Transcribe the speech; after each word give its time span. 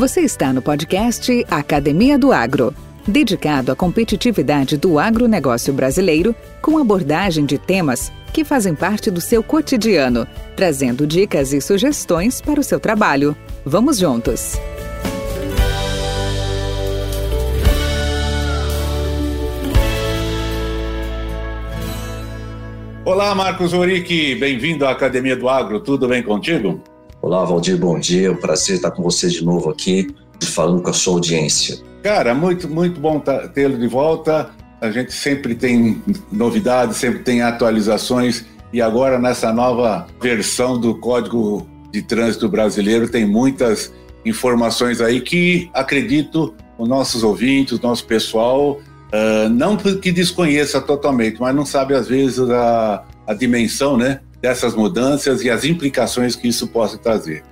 Você 0.00 0.22
está 0.22 0.50
no 0.50 0.62
podcast 0.62 1.44
Academia 1.50 2.18
do 2.18 2.32
Agro, 2.32 2.74
dedicado 3.06 3.70
à 3.70 3.76
competitividade 3.76 4.78
do 4.78 4.98
agronegócio 4.98 5.74
brasileiro, 5.74 6.34
com 6.62 6.78
abordagem 6.78 7.44
de 7.44 7.58
temas 7.58 8.10
que 8.32 8.42
fazem 8.42 8.74
parte 8.74 9.10
do 9.10 9.20
seu 9.20 9.42
cotidiano, 9.42 10.26
trazendo 10.56 11.06
dicas 11.06 11.52
e 11.52 11.60
sugestões 11.60 12.40
para 12.40 12.58
o 12.58 12.62
seu 12.62 12.80
trabalho. 12.80 13.36
Vamos 13.62 13.98
juntos! 13.98 14.54
Olá, 23.04 23.34
Marcos 23.34 23.74
Oric, 23.74 24.34
bem-vindo 24.36 24.86
à 24.86 24.92
Academia 24.92 25.36
do 25.36 25.46
Agro, 25.46 25.78
tudo 25.78 26.08
bem 26.08 26.22
contigo? 26.22 26.82
Olá, 27.22 27.44
Valdir, 27.44 27.76
bom 27.76 27.98
dia. 27.98 28.32
Um 28.32 28.36
prazer 28.36 28.76
estar 28.76 28.90
com 28.90 29.02
você 29.02 29.28
de 29.28 29.44
novo 29.44 29.68
aqui, 29.68 30.08
falando 30.42 30.82
com 30.82 30.88
a 30.88 30.92
sua 30.94 31.14
audiência. 31.14 31.78
Cara, 32.02 32.34
muito, 32.34 32.66
muito 32.66 32.98
bom 32.98 33.20
tê-lo 33.52 33.76
de 33.76 33.86
volta. 33.86 34.48
A 34.80 34.90
gente 34.90 35.12
sempre 35.12 35.54
tem 35.54 36.02
novidades, 36.32 36.96
sempre 36.96 37.18
tem 37.18 37.42
atualizações. 37.42 38.46
E 38.72 38.80
agora, 38.80 39.18
nessa 39.18 39.52
nova 39.52 40.06
versão 40.18 40.80
do 40.80 40.94
Código 40.94 41.68
de 41.92 42.00
Trânsito 42.00 42.48
Brasileiro, 42.48 43.06
tem 43.06 43.26
muitas 43.26 43.92
informações 44.24 45.02
aí 45.02 45.20
que 45.20 45.68
acredito 45.74 46.54
os 46.78 46.88
nossos 46.88 47.22
ouvintes, 47.22 47.78
o 47.78 47.82
nosso 47.82 48.06
pessoal, 48.06 48.80
uh, 49.12 49.48
não 49.50 49.76
que 49.76 50.10
desconheça 50.10 50.80
totalmente, 50.80 51.38
mas 51.38 51.54
não 51.54 51.66
sabe 51.66 51.92
às 51.92 52.08
vezes 52.08 52.48
a, 52.48 53.04
a 53.26 53.34
dimensão, 53.34 53.98
né? 53.98 54.20
Dessas 54.40 54.74
mudanças 54.74 55.42
e 55.42 55.50
as 55.50 55.64
implicações 55.64 56.34
que 56.34 56.48
isso 56.48 56.66
possa 56.68 56.96
trazer. 56.98 57.42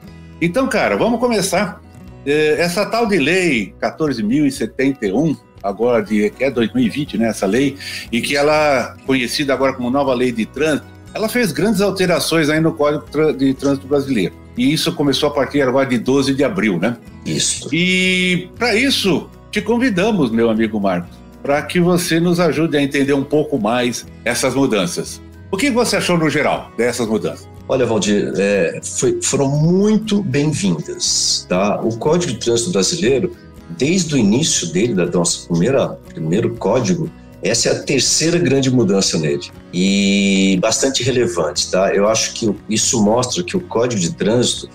Então, 0.40 0.68
cara, 0.68 0.96
vamos 0.96 1.20
começar. 1.20 1.80
É, 2.26 2.60
essa 2.60 2.84
tal 2.86 3.06
de 3.06 3.18
lei 3.18 3.74
14.071, 3.80 5.36
agora 5.62 6.02
de 6.02 6.30
que 6.30 6.44
é 6.44 6.50
2020, 6.50 7.18
né, 7.18 7.28
essa 7.28 7.46
lei, 7.46 7.76
e 8.12 8.20
que 8.20 8.36
ela 8.36 8.96
conhecida 9.06 9.52
agora 9.52 9.72
como 9.72 9.90
nova 9.90 10.14
lei 10.14 10.32
de 10.32 10.46
trânsito, 10.46 10.86
ela 11.14 11.28
fez 11.28 11.52
grandes 11.52 11.80
alterações 11.80 12.48
aí 12.48 12.60
no 12.60 12.72
Código 12.72 13.04
de 13.36 13.54
Trânsito 13.54 13.86
Brasileiro. 13.86 14.34
E 14.56 14.72
isso 14.72 14.92
começou 14.92 15.28
a 15.28 15.32
partir 15.32 15.62
agora 15.62 15.86
de 15.86 15.98
12 15.98 16.34
de 16.34 16.44
abril, 16.44 16.78
né? 16.78 16.96
Isso. 17.24 17.72
E 17.72 18.48
para 18.58 18.74
isso, 18.74 19.28
te 19.50 19.60
convidamos, 19.60 20.30
meu 20.30 20.50
amigo 20.50 20.80
Marcos, 20.80 21.16
para 21.42 21.62
que 21.62 21.80
você 21.80 22.20
nos 22.20 22.40
ajude 22.40 22.76
a 22.76 22.82
entender 22.82 23.12
um 23.14 23.24
pouco 23.24 23.58
mais 23.58 24.06
essas 24.24 24.54
mudanças. 24.54 25.20
O 25.50 25.56
que 25.56 25.70
você 25.70 25.96
achou 25.96 26.18
no 26.18 26.28
geral 26.28 26.70
dessas 26.76 27.06
mudanças? 27.06 27.48
Olha, 27.66 27.86
Valdir, 27.86 28.34
é, 28.36 28.80
foi, 28.82 29.18
foram 29.22 29.48
muito 29.48 30.22
bem-vindas. 30.22 31.46
Tá? 31.48 31.80
O 31.80 31.96
Código 31.96 32.34
de 32.34 32.38
Trânsito 32.38 32.70
Brasileiro, 32.70 33.34
desde 33.70 34.14
o 34.14 34.18
início 34.18 34.70
dele, 34.70 34.92
da 34.92 35.06
nossa 35.06 35.48
primeira 35.48 35.88
primeiro 36.12 36.54
código, 36.56 37.10
essa 37.42 37.70
é 37.70 37.72
a 37.72 37.82
terceira 37.82 38.38
grande 38.38 38.70
mudança 38.70 39.16
nele 39.18 39.50
e 39.72 40.58
bastante 40.60 41.02
relevante, 41.02 41.70
tá? 41.70 41.94
Eu 41.94 42.08
acho 42.08 42.34
que 42.34 42.54
isso 42.68 43.02
mostra 43.02 43.42
que 43.42 43.56
o 43.56 43.60
Código 43.60 44.00
de 44.00 44.12
Trânsito 44.12 44.68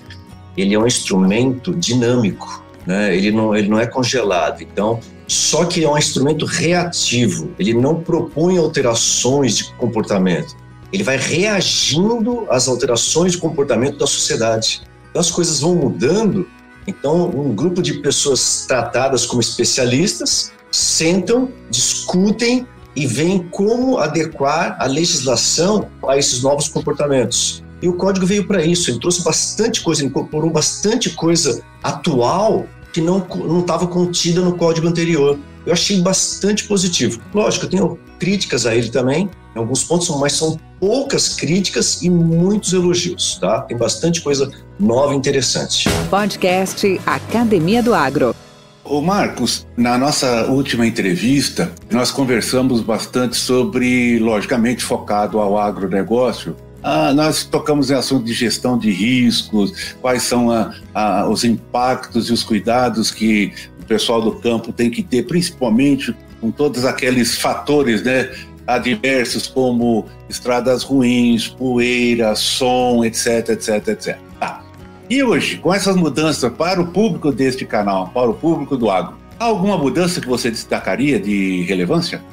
ele 0.55 0.73
é 0.73 0.79
um 0.79 0.87
instrumento 0.87 1.73
dinâmico, 1.75 2.63
né? 2.87 3.15
Ele 3.15 3.31
não 3.31 3.55
ele 3.55 3.67
não 3.67 3.79
é 3.79 3.85
congelado. 3.85 4.61
Então, 4.61 4.99
só 5.27 5.65
que 5.65 5.83
é 5.83 5.89
um 5.89 5.97
instrumento 5.97 6.45
reativo. 6.45 7.51
Ele 7.59 7.73
não 7.73 8.01
propõe 8.01 8.57
alterações 8.57 9.57
de 9.57 9.65
comportamento 9.73 10.62
ele 10.93 11.03
vai 11.03 11.17
reagindo 11.17 12.45
às 12.49 12.67
alterações 12.67 13.31
de 13.31 13.39
comportamento 13.39 13.97
da 13.97 14.05
sociedade. 14.05 14.83
Então 15.09 15.19
as 15.19 15.31
coisas 15.31 15.59
vão 15.59 15.75
mudando, 15.75 16.47
então 16.85 17.29
um 17.29 17.53
grupo 17.53 17.81
de 17.81 17.95
pessoas 17.95 18.65
tratadas 18.67 19.25
como 19.25 19.41
especialistas 19.41 20.51
sentam, 20.71 21.49
discutem 21.69 22.67
e 22.95 23.07
veem 23.07 23.39
como 23.49 23.97
adequar 23.97 24.77
a 24.79 24.85
legislação 24.85 25.89
a 26.07 26.15
esses 26.15 26.43
novos 26.43 26.67
comportamentos. 26.67 27.63
E 27.81 27.87
o 27.87 27.93
código 27.93 28.25
veio 28.25 28.47
para 28.47 28.63
isso, 28.63 28.91
ele 28.91 28.99
trouxe 28.99 29.23
bastante 29.23 29.81
coisa, 29.81 30.05
incorporou 30.05 30.51
bastante 30.51 31.09
coisa 31.09 31.63
atual 31.81 32.67
que 32.93 33.01
não 33.01 33.59
estava 33.59 33.87
contida 33.87 34.41
no 34.41 34.55
código 34.55 34.87
anterior. 34.87 35.39
Eu 35.65 35.73
achei 35.73 35.99
bastante 36.01 36.65
positivo. 36.65 37.19
Lógico, 37.33 37.65
eu 37.65 37.69
tenho 37.69 37.99
críticas 38.19 38.65
a 38.65 38.75
ele 38.75 38.89
também, 38.89 39.29
em 39.55 39.59
alguns 39.59 39.83
pontos, 39.83 40.09
mas 40.19 40.33
são 40.33 40.59
poucas 40.79 41.29
críticas 41.29 42.01
e 42.01 42.09
muitos 42.09 42.73
elogios, 42.73 43.37
tá? 43.39 43.61
Tem 43.61 43.77
bastante 43.77 44.21
coisa 44.21 44.51
nova 44.79 45.13
e 45.13 45.17
interessante. 45.17 45.87
Podcast 46.09 46.99
Academia 47.05 47.81
do 47.81 47.93
Agro. 47.93 48.35
Ô 48.83 48.99
Marcos, 48.99 49.65
na 49.77 49.97
nossa 49.97 50.47
última 50.47 50.85
entrevista, 50.85 51.71
nós 51.89 52.11
conversamos 52.11 52.81
bastante 52.81 53.37
sobre, 53.37 54.19
logicamente, 54.19 54.83
focado 54.83 55.39
ao 55.39 55.57
agronegócio. 55.57 56.55
Ah, 56.83 57.13
nós 57.13 57.45
tocamos 57.45 57.89
em 57.89 57.93
assunto 57.93 58.25
de 58.25 58.33
gestão 58.33 58.77
de 58.77 58.91
riscos, 58.91 59.95
quais 60.01 60.23
são 60.23 60.51
a, 60.51 60.73
a, 60.93 61.29
os 61.29 61.45
impactos 61.45 62.29
e 62.29 62.33
os 62.33 62.43
cuidados 62.43 63.09
que 63.09 63.53
o 63.81 63.85
pessoal 63.85 64.21
do 64.21 64.33
campo 64.33 64.73
tem 64.73 64.89
que 64.91 65.01
ter, 65.01 65.23
principalmente 65.23 66.13
com 66.41 66.51
todos 66.51 66.83
aqueles 66.83 67.37
fatores, 67.37 68.03
né? 68.03 68.29
Adversos 68.65 69.47
como 69.47 70.05
estradas 70.29 70.83
ruins, 70.83 71.47
poeira, 71.47 72.35
som, 72.35 73.03
etc, 73.03 73.49
etc, 73.49 73.87
etc. 73.87 74.17
Tá. 74.39 74.63
E 75.09 75.21
hoje, 75.21 75.57
com 75.57 75.73
essas 75.73 75.95
mudanças 75.95 76.51
para 76.53 76.81
o 76.81 76.87
público 76.87 77.31
deste 77.31 77.65
canal, 77.65 78.09
para 78.09 78.29
o 78.29 78.33
público 78.33 78.77
do 78.77 78.89
agro, 78.89 79.15
há 79.39 79.45
alguma 79.45 79.77
mudança 79.77 80.21
que 80.21 80.27
você 80.27 80.49
destacaria 80.49 81.19
de 81.19 81.63
relevância? 81.63 82.23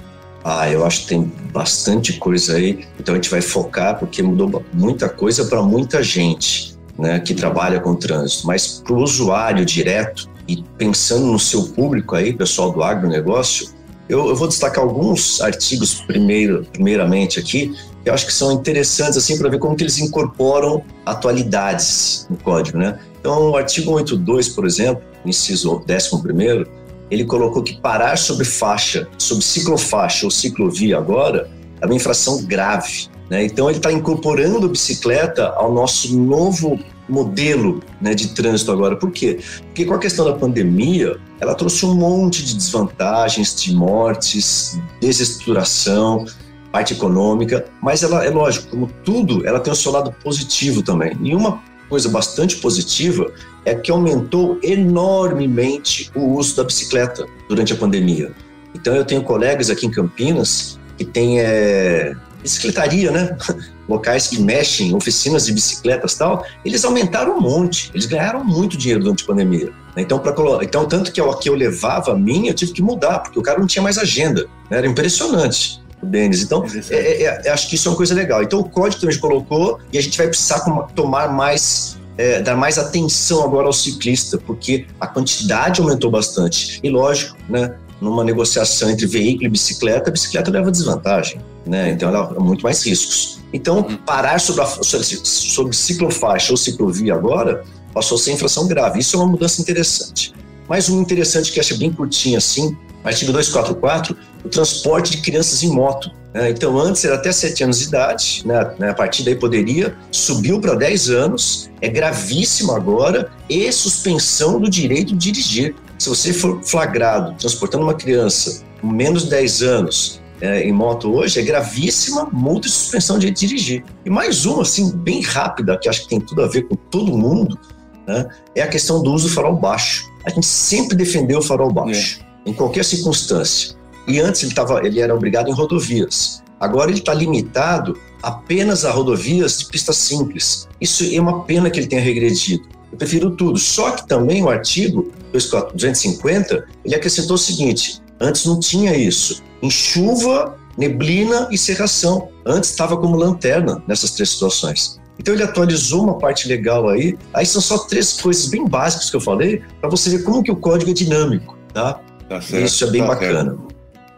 Ah, 0.42 0.70
eu 0.70 0.86
acho 0.86 1.02
que 1.02 1.08
tem 1.08 1.32
bastante 1.52 2.14
coisa 2.14 2.56
aí. 2.56 2.86
Então 2.98 3.14
a 3.14 3.18
gente 3.18 3.30
vai 3.30 3.42
focar 3.42 3.98
porque 3.98 4.22
mudou 4.22 4.64
muita 4.72 5.08
coisa 5.08 5.44
para 5.44 5.62
muita 5.62 6.02
gente, 6.02 6.74
né, 6.98 7.20
que 7.20 7.34
trabalha 7.34 7.78
com 7.80 7.94
trânsito. 7.94 8.46
Mas 8.46 8.82
para 8.82 8.94
o 8.94 9.02
usuário 9.02 9.64
direto 9.64 10.28
e 10.48 10.62
pensando 10.78 11.26
no 11.26 11.38
seu 11.38 11.64
público 11.64 12.16
aí, 12.16 12.32
pessoal 12.32 12.72
do 12.72 12.82
agronegócio, 12.82 13.68
eu, 14.10 14.28
eu 14.28 14.34
vou 14.34 14.48
destacar 14.48 14.82
alguns 14.82 15.40
artigos 15.40 15.94
primeiro, 15.94 16.66
primeiramente 16.72 17.38
aqui, 17.38 17.72
que 18.02 18.10
eu 18.10 18.12
acho 18.12 18.26
que 18.26 18.32
são 18.32 18.50
interessantes 18.50 19.16
assim 19.16 19.38
para 19.38 19.48
ver 19.48 19.58
como 19.58 19.76
que 19.76 19.84
eles 19.84 19.98
incorporam 19.98 20.82
atualidades 21.06 22.26
no 22.28 22.36
código, 22.36 22.78
né? 22.78 22.98
Então, 23.20 23.50
o 23.50 23.56
artigo 23.56 23.92
82, 23.92 24.48
por 24.48 24.66
exemplo, 24.66 25.02
inciso 25.24 25.84
11 25.88 26.66
ele 27.10 27.24
colocou 27.24 27.62
que 27.62 27.76
parar 27.80 28.16
sobre 28.16 28.44
faixa, 28.44 29.08
sobre 29.18 29.44
ciclofaixa 29.44 30.26
ou 30.26 30.30
ciclovia 30.30 30.96
agora, 30.96 31.50
é 31.80 31.86
uma 31.86 31.94
infração 31.94 32.42
grave. 32.44 33.08
Né? 33.28 33.44
Então, 33.44 33.68
ele 33.68 33.78
está 33.78 33.92
incorporando 33.92 34.68
bicicleta 34.68 35.48
ao 35.50 35.72
nosso 35.72 36.16
novo 36.16 36.78
modelo 37.10 37.82
né, 38.00 38.14
de 38.14 38.28
trânsito 38.28 38.72
agora. 38.72 38.96
Por 38.96 39.10
quê? 39.10 39.40
Porque 39.66 39.84
com 39.84 39.94
a 39.94 39.98
questão 39.98 40.24
da 40.24 40.32
pandemia, 40.32 41.18
ela 41.40 41.54
trouxe 41.54 41.84
um 41.84 41.94
monte 41.94 42.44
de 42.44 42.54
desvantagens, 42.54 43.54
de 43.54 43.74
mortes, 43.74 44.78
desestruturação, 45.00 46.26
parte 46.70 46.94
econômica, 46.94 47.66
mas 47.82 48.02
ela 48.02 48.24
é 48.24 48.30
lógico, 48.30 48.68
como 48.68 48.90
tudo, 49.04 49.46
ela 49.46 49.60
tem 49.60 49.72
o 49.72 49.76
seu 49.76 49.92
lado 49.92 50.14
positivo 50.22 50.82
também. 50.82 51.16
E 51.22 51.34
uma 51.34 51.60
coisa 51.88 52.08
bastante 52.08 52.56
positiva 52.56 53.32
é 53.64 53.74
que 53.74 53.90
aumentou 53.90 54.58
enormemente 54.62 56.10
o 56.14 56.36
uso 56.36 56.56
da 56.56 56.64
bicicleta 56.64 57.26
durante 57.48 57.72
a 57.72 57.76
pandemia. 57.76 58.32
Então 58.74 58.94
eu 58.94 59.04
tenho 59.04 59.22
colegas 59.22 59.68
aqui 59.68 59.86
em 59.86 59.90
Campinas 59.90 60.78
que 60.96 61.04
têm 61.04 61.40
é, 61.40 62.14
bicicletaria, 62.42 63.10
né? 63.10 63.36
Locais 63.88 64.28
que 64.28 64.40
mexem, 64.40 64.94
oficinas 64.94 65.46
de 65.46 65.52
bicicletas 65.52 66.14
tal, 66.14 66.44
eles 66.64 66.84
aumentaram 66.84 67.36
um 67.36 67.40
monte, 67.40 67.90
eles 67.92 68.06
ganharam 68.06 68.44
muito 68.44 68.76
dinheiro 68.76 69.02
durante 69.02 69.24
a 69.24 69.26
pandemia. 69.26 69.72
Então, 69.96 70.18
pra, 70.18 70.34
então 70.62 70.86
tanto 70.86 71.12
que 71.12 71.20
eu, 71.20 71.32
que 71.34 71.48
eu 71.48 71.54
levava 71.54 72.12
a 72.12 72.16
minha, 72.16 72.50
eu 72.50 72.54
tive 72.54 72.72
que 72.72 72.82
mudar, 72.82 73.18
porque 73.18 73.38
o 73.38 73.42
cara 73.42 73.58
não 73.58 73.66
tinha 73.66 73.82
mais 73.82 73.98
agenda. 73.98 74.46
Né? 74.70 74.78
Era 74.78 74.86
impressionante 74.86 75.82
o 76.02 76.06
Denis. 76.06 76.42
Então, 76.42 76.64
é, 76.90 76.96
é, 76.96 77.42
é, 77.46 77.50
acho 77.50 77.68
que 77.68 77.74
isso 77.74 77.88
é 77.88 77.90
uma 77.90 77.96
coisa 77.96 78.14
legal. 78.14 78.42
Então, 78.42 78.60
o 78.60 78.68
código 78.68 79.00
também 79.00 79.18
colocou 79.18 79.78
e 79.92 79.98
a 79.98 80.00
gente 80.00 80.16
vai 80.16 80.28
precisar 80.28 80.60
tomar 80.94 81.32
mais 81.32 81.98
é, 82.16 82.42
dar 82.42 82.54
mais 82.54 82.78
atenção 82.78 83.42
agora 83.42 83.66
ao 83.66 83.72
ciclista, 83.72 84.36
porque 84.36 84.86
a 85.00 85.06
quantidade 85.06 85.80
aumentou 85.80 86.10
bastante. 86.10 86.78
E 86.82 86.90
lógico, 86.90 87.36
né, 87.48 87.74
numa 88.00 88.22
negociação 88.22 88.90
entre 88.90 89.06
veículo 89.06 89.46
e 89.46 89.48
bicicleta, 89.48 90.10
a 90.10 90.12
bicicleta 90.12 90.50
leva 90.50 90.70
desvantagem, 90.70 91.40
né? 91.66 91.90
Então 91.90 92.08
ela 92.08 92.34
há 92.36 92.40
muito 92.40 92.62
mais 92.62 92.84
riscos. 92.84 93.40
Então, 93.52 93.78
uhum. 93.78 93.96
parar 93.96 94.40
sobre, 94.40 94.62
a, 94.62 94.66
sobre 94.66 95.74
ciclofaixa 95.74 96.52
ou 96.52 96.56
ciclovia 96.56 97.14
agora 97.14 97.64
passou 97.92 98.16
a 98.16 98.20
ser 98.20 98.32
infração 98.32 98.66
grave. 98.66 99.00
Isso 99.00 99.16
é 99.16 99.18
uma 99.18 99.28
mudança 99.28 99.60
interessante. 99.60 100.32
Mais 100.68 100.88
um 100.88 101.00
interessante 101.00 101.50
que 101.50 101.58
acha 101.58 101.76
bem 101.76 101.92
curtinho 101.92 102.38
assim, 102.38 102.76
artigo 103.02 103.32
244, 103.32 104.16
o 104.44 104.48
transporte 104.48 105.10
de 105.10 105.18
crianças 105.18 105.62
em 105.62 105.72
moto. 105.72 106.10
Né? 106.32 106.50
Então, 106.50 106.78
antes 106.78 107.04
era 107.04 107.16
até 107.16 107.32
7 107.32 107.64
anos 107.64 107.80
de 107.80 107.86
idade, 107.86 108.42
né? 108.46 108.88
a 108.88 108.94
partir 108.94 109.24
daí 109.24 109.34
poderia, 109.34 109.96
subiu 110.12 110.60
para 110.60 110.74
10 110.74 111.10
anos, 111.10 111.68
é 111.80 111.88
gravíssimo 111.88 112.72
agora, 112.72 113.32
e 113.48 113.70
suspensão 113.72 114.60
do 114.60 114.70
direito 114.70 115.16
de 115.16 115.32
dirigir. 115.32 115.74
Se 115.98 116.08
você 116.08 116.32
for 116.32 116.62
flagrado 116.62 117.34
transportando 117.36 117.84
uma 117.84 117.94
criança 117.94 118.62
com 118.80 118.86
menos 118.86 119.24
de 119.24 119.30
10 119.30 119.62
anos 119.62 120.19
é, 120.40 120.62
em 120.62 120.72
moto 120.72 121.12
hoje, 121.12 121.38
é 121.38 121.42
gravíssima 121.42 122.28
multa 122.32 122.66
e 122.66 122.70
suspensão 122.70 123.18
de 123.18 123.30
dirigir. 123.30 123.84
E 124.04 124.10
mais 124.10 124.46
uma, 124.46 124.62
assim, 124.62 124.90
bem 124.90 125.20
rápida, 125.20 125.78
que 125.78 125.88
acho 125.88 126.02
que 126.02 126.08
tem 126.08 126.20
tudo 126.20 126.42
a 126.42 126.46
ver 126.46 126.62
com 126.62 126.74
todo 126.74 127.16
mundo, 127.16 127.58
né? 128.06 128.26
é 128.54 128.62
a 128.62 128.68
questão 128.68 129.02
do 129.02 129.12
uso 129.12 129.28
do 129.28 129.34
farol 129.34 129.56
baixo. 129.56 130.10
A 130.24 130.30
gente 130.30 130.46
sempre 130.46 130.96
defendeu 130.96 131.38
o 131.38 131.42
farol 131.42 131.72
baixo, 131.72 132.20
é. 132.46 132.50
em 132.50 132.52
qualquer 132.54 132.84
circunstância. 132.84 133.76
E 134.08 134.18
antes 134.18 134.42
ele, 134.42 134.54
tava, 134.54 134.84
ele 134.84 135.00
era 135.00 135.14
obrigado 135.14 135.48
em 135.48 135.52
rodovias. 135.52 136.42
Agora 136.58 136.90
ele 136.90 136.98
está 136.98 137.14
limitado 137.14 137.98
apenas 138.22 138.84
a 138.84 138.90
rodovias 138.90 139.58
de 139.58 139.66
pista 139.66 139.92
simples. 139.92 140.68
Isso 140.80 141.04
é 141.04 141.20
uma 141.20 141.44
pena 141.44 141.70
que 141.70 141.80
ele 141.80 141.86
tenha 141.86 142.02
regredido. 142.02 142.64
Eu 142.92 142.98
prefiro 142.98 143.30
tudo. 143.30 143.58
Só 143.58 143.92
que 143.92 144.06
também 144.06 144.42
o 144.42 144.48
artigo 144.50 145.10
250, 145.32 146.66
ele 146.84 146.94
acrescentou 146.94 147.36
o 147.36 147.38
seguinte, 147.38 148.02
antes 148.20 148.44
não 148.44 148.60
tinha 148.60 148.96
isso. 148.96 149.42
Em 149.62 149.70
chuva, 149.70 150.56
neblina 150.76 151.48
e 151.50 151.58
cerração. 151.58 152.28
Antes 152.44 152.70
estava 152.70 152.96
como 152.96 153.16
lanterna 153.16 153.82
nessas 153.86 154.12
três 154.12 154.30
situações. 154.30 155.00
Então 155.18 155.34
ele 155.34 155.42
atualizou 155.42 156.04
uma 156.04 156.18
parte 156.18 156.48
legal 156.48 156.88
aí. 156.88 157.16
Aí 157.34 157.44
são 157.44 157.60
só 157.60 157.78
três 157.78 158.14
coisas 158.14 158.46
bem 158.46 158.66
básicas 158.66 159.10
que 159.10 159.16
eu 159.16 159.20
falei 159.20 159.62
para 159.80 159.90
você 159.90 160.10
ver 160.10 160.24
como 160.24 160.42
que 160.42 160.50
o 160.50 160.56
código 160.56 160.90
é 160.90 160.94
dinâmico, 160.94 161.58
tá? 161.74 162.00
tá 162.28 162.40
certo, 162.40 162.64
Isso 162.64 162.84
é 162.84 162.90
bem 162.90 163.02
tá 163.02 163.08
bacana. 163.08 163.50
Certo. 163.50 163.68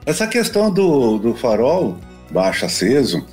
Essa 0.07 0.27
questão 0.27 0.71
do, 0.71 1.19
do 1.19 1.35
farol 1.35 1.97
baixo 2.31 2.65
aceso, 2.65 3.25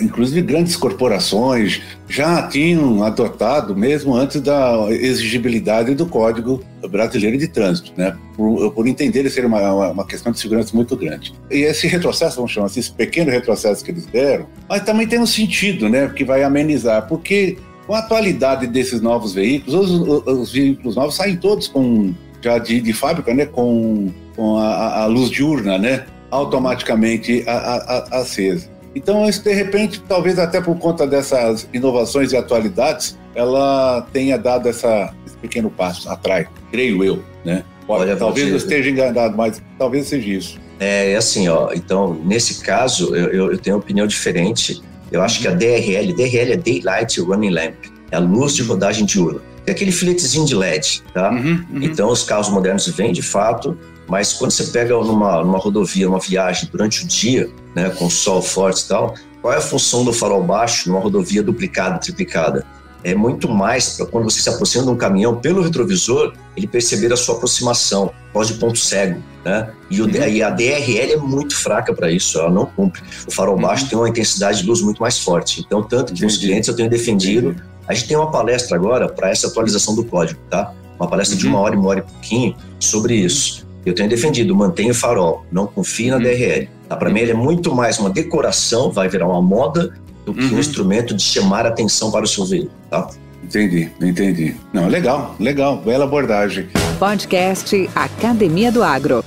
inclusive 0.00 0.42
grandes 0.42 0.76
corporações 0.76 1.80
já 2.08 2.46
tinham 2.48 3.02
adotado 3.02 3.76
mesmo 3.76 4.14
antes 4.14 4.40
da 4.40 4.86
exigibilidade 4.90 5.94
do 5.94 6.06
Código 6.06 6.62
Brasileiro 6.90 7.36
de 7.36 7.48
Trânsito, 7.48 7.92
né? 7.96 8.16
Por, 8.36 8.70
por 8.72 8.86
entender 8.86 9.28
ser 9.30 9.44
uma, 9.44 9.90
uma 9.90 10.06
questão 10.06 10.32
de 10.32 10.38
segurança 10.38 10.74
muito 10.74 10.96
grande. 10.96 11.34
E 11.50 11.62
esse 11.62 11.86
retrocesso, 11.86 12.36
vamos 12.36 12.52
chamar 12.52 12.66
assim, 12.66 12.80
esse 12.80 12.92
pequeno 12.92 13.30
retrocesso 13.30 13.84
que 13.84 13.90
eles 13.90 14.06
deram, 14.06 14.46
mas 14.68 14.82
também 14.82 15.06
tem 15.06 15.18
um 15.18 15.26
sentido, 15.26 15.88
né? 15.88 16.08
Que 16.08 16.24
vai 16.24 16.42
amenizar, 16.42 17.06
porque 17.06 17.58
com 17.86 17.94
a 17.94 17.98
atualidade 17.98 18.66
desses 18.66 19.00
novos 19.00 19.34
veículos, 19.34 19.90
os, 19.90 20.26
os 20.26 20.52
veículos 20.52 20.96
novos 20.96 21.16
saem 21.16 21.36
todos 21.36 21.68
com 21.68 22.14
já 22.40 22.58
de, 22.58 22.80
de 22.80 22.92
fábrica, 22.92 23.34
né? 23.34 23.46
Com 23.46 24.12
com 24.38 24.56
a, 24.56 25.02
a 25.02 25.06
luz 25.06 25.30
diurna, 25.30 25.76
né? 25.76 26.06
Automaticamente 26.30 27.42
a, 27.48 27.52
a, 27.52 28.20
acesa. 28.20 28.70
Então, 28.98 29.28
isso, 29.28 29.44
de 29.44 29.52
repente, 29.52 30.02
talvez 30.08 30.40
até 30.40 30.60
por 30.60 30.76
conta 30.76 31.06
dessas 31.06 31.68
inovações 31.72 32.32
e 32.32 32.36
atualidades, 32.36 33.16
ela 33.32 34.04
tenha 34.12 34.36
dado 34.36 34.68
essa, 34.68 35.14
esse 35.24 35.36
pequeno 35.36 35.70
passo 35.70 36.10
atrás, 36.10 36.48
creio 36.72 37.04
eu, 37.04 37.22
né? 37.44 37.62
Olha, 37.86 38.16
talvez 38.16 38.48
eu 38.48 38.56
esteja 38.56 38.90
enganado, 38.90 39.36
mas 39.36 39.62
talvez 39.78 40.08
seja 40.08 40.28
isso. 40.28 40.58
É 40.80 41.14
assim, 41.14 41.48
ó. 41.48 41.70
Então, 41.72 42.20
nesse 42.24 42.60
caso, 42.60 43.14
eu, 43.14 43.52
eu 43.52 43.58
tenho 43.58 43.76
uma 43.76 43.82
opinião 43.82 44.06
diferente. 44.06 44.82
Eu 45.12 45.22
acho 45.22 45.40
que 45.40 45.46
a 45.46 45.52
DRL, 45.52 46.12
DRL 46.12 46.52
é 46.52 46.56
Daylight 46.56 47.20
Running 47.20 47.50
Lamp, 47.50 47.76
é 48.10 48.16
a 48.16 48.18
luz 48.18 48.56
de 48.56 48.62
rodagem 48.62 49.06
diurna. 49.06 49.40
É 49.64 49.70
aquele 49.70 49.92
filetezinho 49.92 50.44
de 50.44 50.56
LED, 50.56 51.02
tá? 51.14 51.30
Uhum, 51.30 51.64
uhum. 51.70 51.82
Então, 51.82 52.10
os 52.10 52.24
carros 52.24 52.50
modernos 52.50 52.88
vêm, 52.88 53.12
de 53.12 53.22
fato, 53.22 53.78
mas 54.08 54.32
quando 54.32 54.50
você 54.50 54.64
pega 54.64 54.94
numa, 54.94 55.44
numa 55.44 55.58
rodovia, 55.58 56.08
uma 56.08 56.18
viagem 56.18 56.68
durante 56.72 57.04
o 57.04 57.06
dia, 57.06 57.50
né, 57.74 57.90
com 57.90 58.08
sol 58.08 58.40
forte 58.40 58.84
e 58.84 58.88
tal, 58.88 59.14
qual 59.42 59.52
é 59.52 59.58
a 59.58 59.60
função 59.60 60.04
do 60.04 60.12
farol 60.12 60.42
baixo 60.42 60.88
numa 60.88 61.00
rodovia 61.00 61.42
duplicada, 61.42 61.98
triplicada? 61.98 62.64
É 63.04 63.14
muito 63.14 63.48
mais 63.48 63.90
para 63.90 64.06
quando 64.06 64.24
você 64.24 64.40
se 64.40 64.48
aproxima 64.48 64.84
de 64.84 64.90
um 64.90 64.96
caminhão 64.96 65.36
pelo 65.36 65.62
retrovisor, 65.62 66.32
ele 66.56 66.66
perceber 66.66 67.12
a 67.12 67.16
sua 67.16 67.36
aproximação, 67.36 68.10
pós 68.32 68.48
de 68.48 68.54
ponto 68.54 68.76
cego, 68.76 69.22
né? 69.44 69.70
E, 69.88 70.02
o, 70.02 70.06
uhum. 70.06 70.10
e 70.10 70.42
a 70.42 70.50
DRL 70.50 71.12
é 71.12 71.16
muito 71.16 71.56
fraca 71.56 71.94
para 71.94 72.10
isso, 72.10 72.38
ela 72.38 72.50
não 72.50 72.66
cumpre. 72.66 73.00
O 73.26 73.30
farol 73.30 73.54
uhum. 73.54 73.62
baixo 73.62 73.88
tem 73.88 73.96
uma 73.96 74.08
intensidade 74.08 74.62
de 74.62 74.66
luz 74.66 74.82
muito 74.82 75.00
mais 75.00 75.18
forte. 75.18 75.60
Então, 75.60 75.82
tanto 75.82 76.12
que 76.12 76.26
os 76.26 76.36
clientes 76.36 76.68
eu 76.68 76.74
tenho 76.74 76.90
defendido. 76.90 77.54
A 77.86 77.94
gente 77.94 78.08
tem 78.08 78.16
uma 78.16 78.30
palestra 78.30 78.76
agora 78.76 79.08
para 79.08 79.30
essa 79.30 79.46
atualização 79.46 79.94
do 79.94 80.04
código, 80.04 80.40
tá? 80.50 80.74
Uma 80.98 81.08
palestra 81.08 81.36
uhum. 81.36 81.40
de 81.40 81.46
uma 81.46 81.60
hora 81.60 81.74
e 81.76 81.78
uma 81.78 81.88
hora 81.88 82.00
e 82.00 82.02
pouquinho 82.02 82.56
sobre 82.80 83.14
isso. 83.14 83.67
Eu 83.88 83.94
tenho 83.94 84.08
defendido, 84.08 84.54
mantenha 84.54 84.92
o 84.92 84.94
farol, 84.94 85.46
não 85.50 85.66
confie 85.66 86.10
na 86.10 86.16
uhum. 86.16 86.22
DRL. 86.22 86.68
Tá? 86.86 86.94
Para 86.94 87.08
mim, 87.08 87.20
ele 87.20 87.30
é 87.30 87.34
muito 87.34 87.74
mais 87.74 87.98
uma 87.98 88.10
decoração, 88.10 88.90
vai 88.90 89.08
virar 89.08 89.26
uma 89.26 89.40
moda, 89.40 89.94
do 90.26 90.34
que 90.34 90.44
uhum. 90.44 90.56
um 90.56 90.58
instrumento 90.58 91.14
de 91.14 91.22
chamar 91.22 91.64
atenção 91.64 92.10
para 92.10 92.22
o 92.22 92.28
seu 92.28 92.44
veículo. 92.44 92.72
Tá? 92.90 93.08
Entendi, 93.42 93.90
entendi. 93.98 94.54
Não, 94.74 94.88
legal, 94.88 95.34
legal, 95.40 95.78
bela 95.78 96.04
abordagem. 96.04 96.68
Podcast 96.98 97.88
Academia 97.94 98.70
do 98.70 98.82
Agro. 98.82 99.24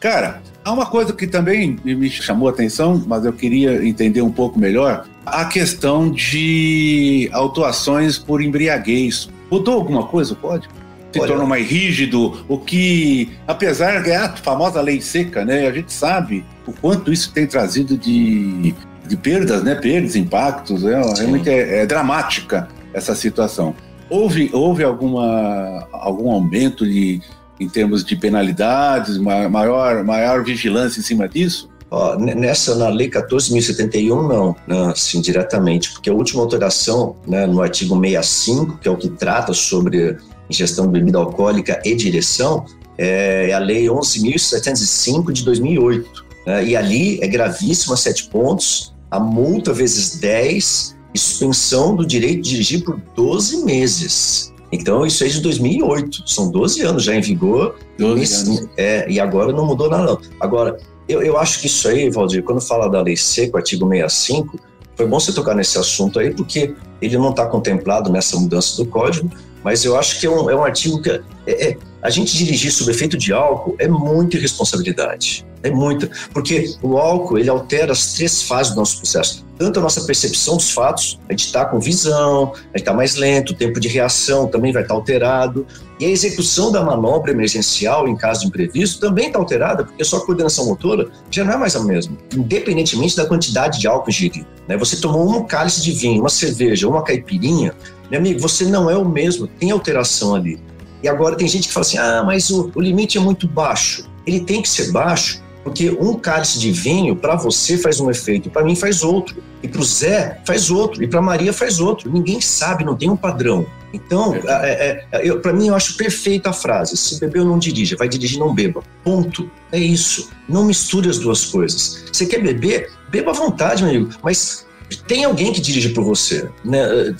Cara, 0.00 0.40
há 0.64 0.72
uma 0.72 0.86
coisa 0.86 1.12
que 1.12 1.26
também 1.26 1.78
me 1.84 2.08
chamou 2.08 2.48
a 2.48 2.50
atenção, 2.50 3.02
mas 3.06 3.26
eu 3.26 3.32
queria 3.34 3.86
entender 3.86 4.22
um 4.22 4.30
pouco 4.30 4.58
melhor, 4.58 5.04
a 5.26 5.44
questão 5.44 6.10
de 6.10 7.28
autuações 7.30 8.16
por 8.16 8.40
embriaguez. 8.40 9.28
Mudou 9.50 9.74
alguma 9.74 10.06
coisa 10.06 10.32
o 10.32 10.36
código? 10.36 10.72
Se 11.12 11.20
Olha, 11.20 11.28
tornou 11.28 11.46
mais 11.46 11.66
rígido, 11.66 12.44
o 12.48 12.58
que, 12.58 13.30
apesar 13.46 14.02
que 14.02 14.10
é 14.10 14.16
a 14.16 14.36
famosa 14.36 14.80
lei 14.80 15.00
seca, 15.00 15.44
né, 15.44 15.66
a 15.66 15.72
gente 15.72 15.92
sabe 15.92 16.44
o 16.66 16.72
quanto 16.72 17.12
isso 17.12 17.32
tem 17.32 17.46
trazido 17.46 17.96
de, 17.96 18.74
de 19.06 19.16
perdas, 19.16 19.62
né, 19.62 19.74
perdas, 19.74 20.14
impactos, 20.16 20.84
é, 20.84 21.00
realmente 21.00 21.48
é, 21.48 21.80
é, 21.80 21.86
dramática 21.86 22.68
essa 22.92 23.14
situação. 23.14 23.74
Houve, 24.10 24.50
houve 24.52 24.84
alguma, 24.84 25.86
algum 25.92 26.30
aumento 26.30 26.84
de, 26.84 27.20
em 27.58 27.68
termos 27.68 28.04
de 28.04 28.16
penalidades, 28.16 29.18
maior, 29.18 30.04
maior 30.04 30.44
vigilância 30.44 31.00
em 31.00 31.02
cima 31.02 31.28
disso? 31.28 31.70
Ó, 31.90 32.16
nessa, 32.16 32.74
na 32.74 32.88
Lei 32.90 33.08
14.071, 33.08 34.08
não, 34.08 34.56
não, 34.66 34.90
assim, 34.90 35.22
diretamente, 35.22 35.90
porque 35.90 36.10
a 36.10 36.12
última 36.12 36.42
alteração, 36.42 37.16
né, 37.26 37.46
no 37.46 37.62
artigo 37.62 37.98
65, 37.98 38.78
que 38.78 38.88
é 38.88 38.90
o 38.90 38.96
que 38.96 39.08
trata 39.08 39.54
sobre 39.54 40.18
ingestão 40.50 40.86
de 40.86 40.92
bebida 40.92 41.18
alcoólica 41.18 41.80
e 41.84 41.94
direção, 41.94 42.64
é 42.96 43.52
a 43.52 43.58
Lei 43.58 43.86
11.705 43.86 45.32
de 45.32 45.44
2008. 45.44 46.24
Né? 46.46 46.66
E 46.66 46.76
ali 46.76 47.22
é 47.22 47.28
gravíssima, 47.28 47.96
sete 47.96 48.28
pontos, 48.28 48.94
a 49.10 49.20
multa 49.20 49.72
vezes 49.72 50.16
10 50.18 50.96
e 51.14 51.18
suspensão 51.18 51.94
do 51.94 52.06
direito 52.06 52.42
de 52.42 52.50
dirigir 52.50 52.84
por 52.84 53.00
12 53.14 53.64
meses. 53.64 54.52
Então, 54.70 55.06
isso 55.06 55.24
é 55.24 55.28
de 55.28 55.40
2008, 55.40 56.28
são 56.28 56.50
12 56.50 56.82
anos 56.82 57.04
já 57.04 57.14
em 57.14 57.20
vigor, 57.20 57.76
12 57.98 58.34
anos. 58.34 58.68
É, 58.76 59.10
e 59.10 59.18
agora 59.18 59.52
não 59.52 59.66
mudou 59.66 59.88
nada. 59.88 60.04
Não. 60.04 60.20
Agora, 60.40 60.76
eu, 61.08 61.22
eu 61.22 61.38
acho 61.38 61.60
que 61.60 61.66
isso 61.66 61.88
aí, 61.88 62.10
Valdir, 62.10 62.42
quando 62.42 62.60
fala 62.60 62.88
da 62.88 63.00
Lei 63.00 63.16
Seco, 63.16 63.56
artigo 63.56 63.88
65, 63.88 64.58
foi 64.94 65.06
bom 65.06 65.18
você 65.18 65.32
tocar 65.32 65.54
nesse 65.54 65.78
assunto 65.78 66.18
aí, 66.18 66.34
porque 66.34 66.74
ele 67.00 67.16
não 67.16 67.30
está 67.30 67.46
contemplado 67.46 68.10
nessa 68.10 68.36
mudança 68.38 68.76
do 68.76 68.86
código, 68.90 69.30
mas 69.62 69.84
eu 69.84 69.98
acho 69.98 70.20
que 70.20 70.26
é 70.26 70.30
um, 70.30 70.50
é 70.50 70.54
um 70.54 70.64
artigo 70.64 71.00
que. 71.02 71.10
É, 71.46 71.68
é, 71.70 71.76
a 72.00 72.10
gente 72.10 72.36
dirigir 72.36 72.70
sob 72.70 72.90
efeito 72.90 73.16
de 73.18 73.32
álcool 73.32 73.74
é 73.78 73.88
muita 73.88 74.36
irresponsabilidade. 74.36 75.44
É 75.62 75.70
muita. 75.70 76.08
Porque 76.32 76.76
o 76.82 76.96
álcool, 76.96 77.38
ele 77.38 77.50
altera 77.50 77.92
as 77.92 78.12
três 78.14 78.42
fases 78.42 78.72
do 78.72 78.78
nosso 78.78 78.98
processo. 78.98 79.44
Tanto 79.58 79.80
a 79.80 79.82
nossa 79.82 80.02
percepção 80.02 80.56
dos 80.56 80.70
fatos, 80.70 81.18
a 81.28 81.32
gente 81.32 81.46
está 81.46 81.64
com 81.64 81.80
visão, 81.80 82.52
a 82.54 82.56
gente 82.56 82.76
está 82.76 82.94
mais 82.94 83.16
lento, 83.16 83.50
o 83.50 83.54
tempo 83.56 83.80
de 83.80 83.88
reação 83.88 84.46
também 84.46 84.72
vai 84.72 84.82
estar 84.82 84.94
tá 84.94 85.00
alterado. 85.00 85.66
E 85.98 86.04
a 86.04 86.08
execução 86.08 86.70
da 86.70 86.80
manobra 86.80 87.32
emergencial 87.32 88.06
em 88.06 88.14
caso 88.14 88.42
de 88.42 88.46
imprevisto 88.46 89.00
também 89.00 89.26
está 89.26 89.38
alterada, 89.40 89.84
porque 89.84 90.00
a 90.00 90.04
sua 90.04 90.24
coordenação 90.24 90.66
motora 90.66 91.10
já 91.28 91.42
não 91.42 91.54
é 91.54 91.56
mais 91.56 91.74
a 91.74 91.82
mesma, 91.82 92.16
independentemente 92.32 93.16
da 93.16 93.26
quantidade 93.26 93.80
de 93.80 93.88
álcool 93.88 94.10
ingerido. 94.10 94.46
Né? 94.68 94.76
Você 94.76 95.00
tomou 95.00 95.28
um 95.28 95.42
cálice 95.42 95.82
de 95.82 95.90
vinho, 95.90 96.20
uma 96.20 96.28
cerveja, 96.28 96.86
uma 96.86 97.02
caipirinha, 97.02 97.74
meu 98.10 98.20
amigo, 98.20 98.40
você 98.40 98.64
não 98.64 98.90
é 98.90 98.96
o 98.96 99.08
mesmo, 99.08 99.46
tem 99.46 99.70
alteração 99.70 100.34
ali. 100.34 100.60
E 101.02 101.08
agora 101.08 101.36
tem 101.36 101.46
gente 101.46 101.68
que 101.68 101.74
fala 101.74 101.86
assim: 101.86 101.98
ah, 101.98 102.22
mas 102.24 102.50
o, 102.50 102.70
o 102.74 102.80
limite 102.80 103.18
é 103.18 103.20
muito 103.20 103.46
baixo. 103.46 104.08
Ele 104.26 104.40
tem 104.40 104.60
que 104.60 104.68
ser 104.68 104.90
baixo 104.90 105.42
porque 105.68 105.90
um 105.90 106.14
cálice 106.14 106.58
de 106.58 106.72
vinho, 106.72 107.14
para 107.14 107.36
você, 107.36 107.76
faz 107.76 108.00
um 108.00 108.10
efeito, 108.10 108.48
para 108.48 108.64
mim 108.64 108.74
faz 108.74 109.02
outro. 109.02 109.36
E 109.62 109.68
para 109.68 109.80
o 109.80 109.84
Zé, 109.84 110.40
faz 110.46 110.70
outro. 110.70 111.02
E 111.02 111.06
para 111.06 111.20
Maria, 111.20 111.52
faz 111.52 111.78
outro. 111.78 112.10
Ninguém 112.10 112.40
sabe, 112.40 112.84
não 112.84 112.96
tem 112.96 113.10
um 113.10 113.16
padrão. 113.16 113.66
Então, 113.92 114.34
é, 114.34 115.06
é, 115.12 115.28
é, 115.28 115.36
para 115.36 115.52
mim, 115.52 115.68
eu 115.68 115.74
acho 115.74 115.96
perfeita 115.96 116.50
a 116.50 116.52
frase: 116.52 116.96
se 116.96 117.20
bebeu, 117.20 117.44
não 117.44 117.58
dirija, 117.58 117.96
vai 117.96 118.08
dirigir, 118.08 118.38
não 118.38 118.54
beba. 118.54 118.82
Ponto. 119.04 119.50
É 119.70 119.78
isso. 119.78 120.30
Não 120.48 120.64
misture 120.64 121.10
as 121.10 121.18
duas 121.18 121.44
coisas. 121.44 122.04
Você 122.10 122.24
quer 122.24 122.42
beber? 122.42 122.90
Beba 123.10 123.32
à 123.32 123.34
vontade, 123.34 123.82
meu 123.82 123.94
amigo. 123.94 124.10
Mas 124.22 124.66
tem 125.06 125.24
alguém 125.24 125.52
que 125.52 125.60
dirige 125.60 125.90
por 125.90 126.04
você. 126.04 126.48
Né? 126.64 127.14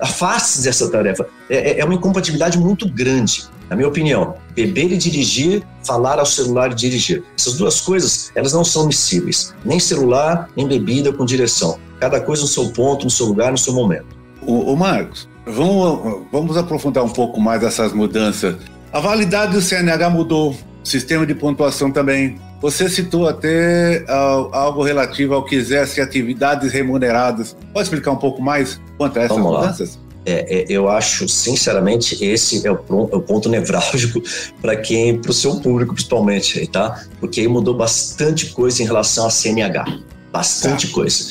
Afaste 0.00 0.62
dessa 0.62 0.90
tarefa. 0.90 1.26
É, 1.48 1.72
é, 1.72 1.80
é 1.80 1.84
uma 1.84 1.94
incompatibilidade 1.94 2.58
muito 2.58 2.88
grande. 2.88 3.46
na 3.68 3.76
minha 3.76 3.88
opinião, 3.88 4.34
beber 4.54 4.92
e 4.92 4.96
dirigir, 4.96 5.62
falar 5.84 6.18
ao 6.18 6.24
celular 6.24 6.72
e 6.72 6.74
dirigir. 6.74 7.22
Essas 7.36 7.54
duas 7.54 7.80
coisas, 7.80 8.30
elas 8.34 8.52
não 8.52 8.64
são 8.64 8.86
miscíveis. 8.86 9.54
Nem 9.64 9.78
celular, 9.78 10.48
nem 10.56 10.66
bebida 10.66 11.12
com 11.12 11.24
direção. 11.24 11.78
Cada 12.00 12.20
coisa 12.20 12.42
no 12.42 12.48
seu 12.48 12.70
ponto, 12.70 13.04
no 13.04 13.10
seu 13.10 13.26
lugar, 13.26 13.52
no 13.52 13.58
seu 13.58 13.74
momento. 13.74 14.16
O, 14.40 14.72
o 14.72 14.76
Marcos, 14.76 15.28
vamos, 15.44 16.26
vamos 16.32 16.56
aprofundar 16.56 17.04
um 17.04 17.10
pouco 17.10 17.40
mais 17.40 17.62
essas 17.62 17.92
mudanças. 17.92 18.56
A 18.90 19.00
validade 19.00 19.52
do 19.52 19.60
CNH 19.60 20.08
mudou, 20.08 20.56
sistema 20.88 21.26
de 21.26 21.34
pontuação 21.34 21.90
também. 21.90 22.36
Você 22.60 22.88
citou 22.88 23.28
até 23.28 24.04
uh, 24.08 24.48
algo 24.52 24.82
relativo 24.82 25.34
ao 25.34 25.44
que 25.44 25.56
quisesse 25.56 26.00
atividades 26.00 26.72
remuneradas. 26.72 27.56
Pode 27.72 27.84
explicar 27.84 28.10
um 28.12 28.16
pouco 28.16 28.42
mais 28.42 28.80
quanto 28.96 29.18
a 29.18 29.22
essas 29.22 29.36
Vamos 29.36 29.52
mudanças? 29.52 29.96
Lá. 29.96 30.08
É, 30.26 30.60
é, 30.60 30.66
eu 30.68 30.88
acho, 30.88 31.26
sinceramente, 31.28 32.22
esse 32.22 32.66
é 32.66 32.70
o, 32.70 32.76
é 33.10 33.16
o 33.16 33.20
ponto 33.20 33.48
nevrálgico 33.48 34.20
para 34.60 34.76
quem, 34.76 35.18
para 35.18 35.30
o 35.30 35.34
seu 35.34 35.56
público 35.56 35.94
principalmente, 35.94 36.66
tá? 36.66 37.02
Porque 37.18 37.40
aí 37.40 37.48
mudou 37.48 37.74
bastante 37.74 38.46
coisa 38.46 38.82
em 38.82 38.86
relação 38.86 39.26
à 39.26 39.30
CNH, 39.30 39.86
bastante 40.30 40.88
tá. 40.88 40.94
coisa. 40.94 41.24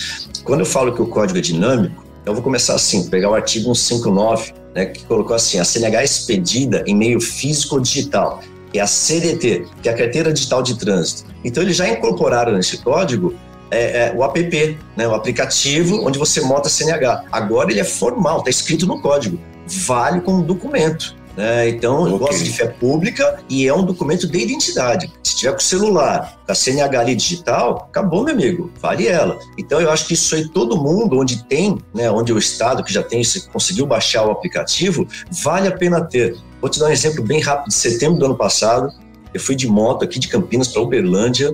Quando 0.44 0.62
eu 0.62 0.66
falo 0.66 0.94
que 0.94 1.02
o 1.02 1.06
código 1.06 1.38
é 1.38 1.42
dinâmico, 1.42 2.04
eu 2.26 2.34
vou 2.34 2.42
começar 2.42 2.74
assim, 2.74 3.08
pegar 3.08 3.30
o 3.30 3.36
artigo 3.36 3.74
159, 3.76 4.54
né, 4.74 4.86
que 4.88 5.04
colocou 5.06 5.36
assim, 5.36 5.60
a 5.60 5.64
CNH 5.64 6.02
é 6.02 6.04
expedida 6.04 6.84
em 6.88 6.96
meio 6.96 7.22
físico 7.22 7.76
ou 7.76 7.82
digital, 7.82 8.42
que 8.78 8.80
é 8.80 8.84
a 8.84 8.88
CDT, 8.88 9.66
que 9.82 9.90
é 9.90 9.92
a 9.92 9.98
Carteira 9.98 10.32
Digital 10.32 10.62
de 10.62 10.78
Trânsito. 10.78 11.26
Então 11.44 11.64
eles 11.64 11.76
já 11.76 11.90
incorporaram 11.90 12.54
nesse 12.54 12.78
código 12.78 13.34
é, 13.72 14.10
é, 14.10 14.14
o 14.16 14.24
app, 14.24 14.78
né, 14.96 15.08
o 15.08 15.16
aplicativo 15.16 16.06
onde 16.06 16.20
você 16.20 16.42
monta 16.42 16.70
CNH. 16.70 17.24
Agora 17.32 17.72
ele 17.72 17.80
é 17.80 17.84
formal, 17.84 18.38
está 18.38 18.52
escrito 18.52 18.86
no 18.86 19.02
código, 19.02 19.40
vale 19.66 20.22
como 20.22 20.44
documento. 20.44 21.16
Né? 21.36 21.70
Então, 21.70 22.02
okay. 22.02 22.14
eu 22.14 22.18
gosto 22.20 22.44
de 22.44 22.52
fé 22.52 22.68
pública 22.68 23.40
e 23.50 23.68
é 23.68 23.74
um 23.74 23.84
documento 23.84 24.28
de 24.28 24.38
identidade. 24.40 25.12
Se 25.24 25.38
tiver 25.38 25.52
com 25.52 25.60
o 25.60 25.62
celular, 25.62 26.40
com 26.46 26.52
a 26.52 26.56
CNH 26.56 27.00
ali 27.00 27.16
digital, 27.16 27.88
acabou, 27.90 28.24
meu 28.24 28.34
amigo, 28.34 28.72
vale 28.80 29.08
ela. 29.08 29.38
Então, 29.56 29.80
eu 29.80 29.92
acho 29.92 30.08
que 30.08 30.16
isso 30.16 30.36
aí, 30.36 30.50
todo 30.50 30.82
mundo, 30.82 31.20
onde 31.20 31.44
tem, 31.46 31.78
né, 31.94 32.10
onde 32.10 32.34
o 32.34 32.40
Estado 32.40 32.84
que 32.84 32.92
já 32.92 33.04
tem, 33.04 33.22
conseguiu 33.54 33.86
baixar 33.86 34.26
o 34.26 34.32
aplicativo, 34.32 35.08
vale 35.44 35.68
a 35.68 35.72
pena 35.72 36.02
ter. 36.02 36.36
Vou 36.62 36.70
te 36.70 36.80
dar 36.80 36.88
um 36.88 36.92
exemplo 36.92 37.24
bem 37.24 37.40
rápido. 37.40 37.70
De 37.70 37.76
setembro 37.76 38.20
do 38.20 38.26
ano 38.26 38.36
passado, 38.36 38.92
eu 39.34 39.40
fui 39.40 39.56
de 39.56 39.68
moto 39.68 40.04
aqui 40.04 40.20
de 40.20 40.28
Campinas 40.28 40.68
para 40.70 40.82
Uberlândia, 40.82 41.52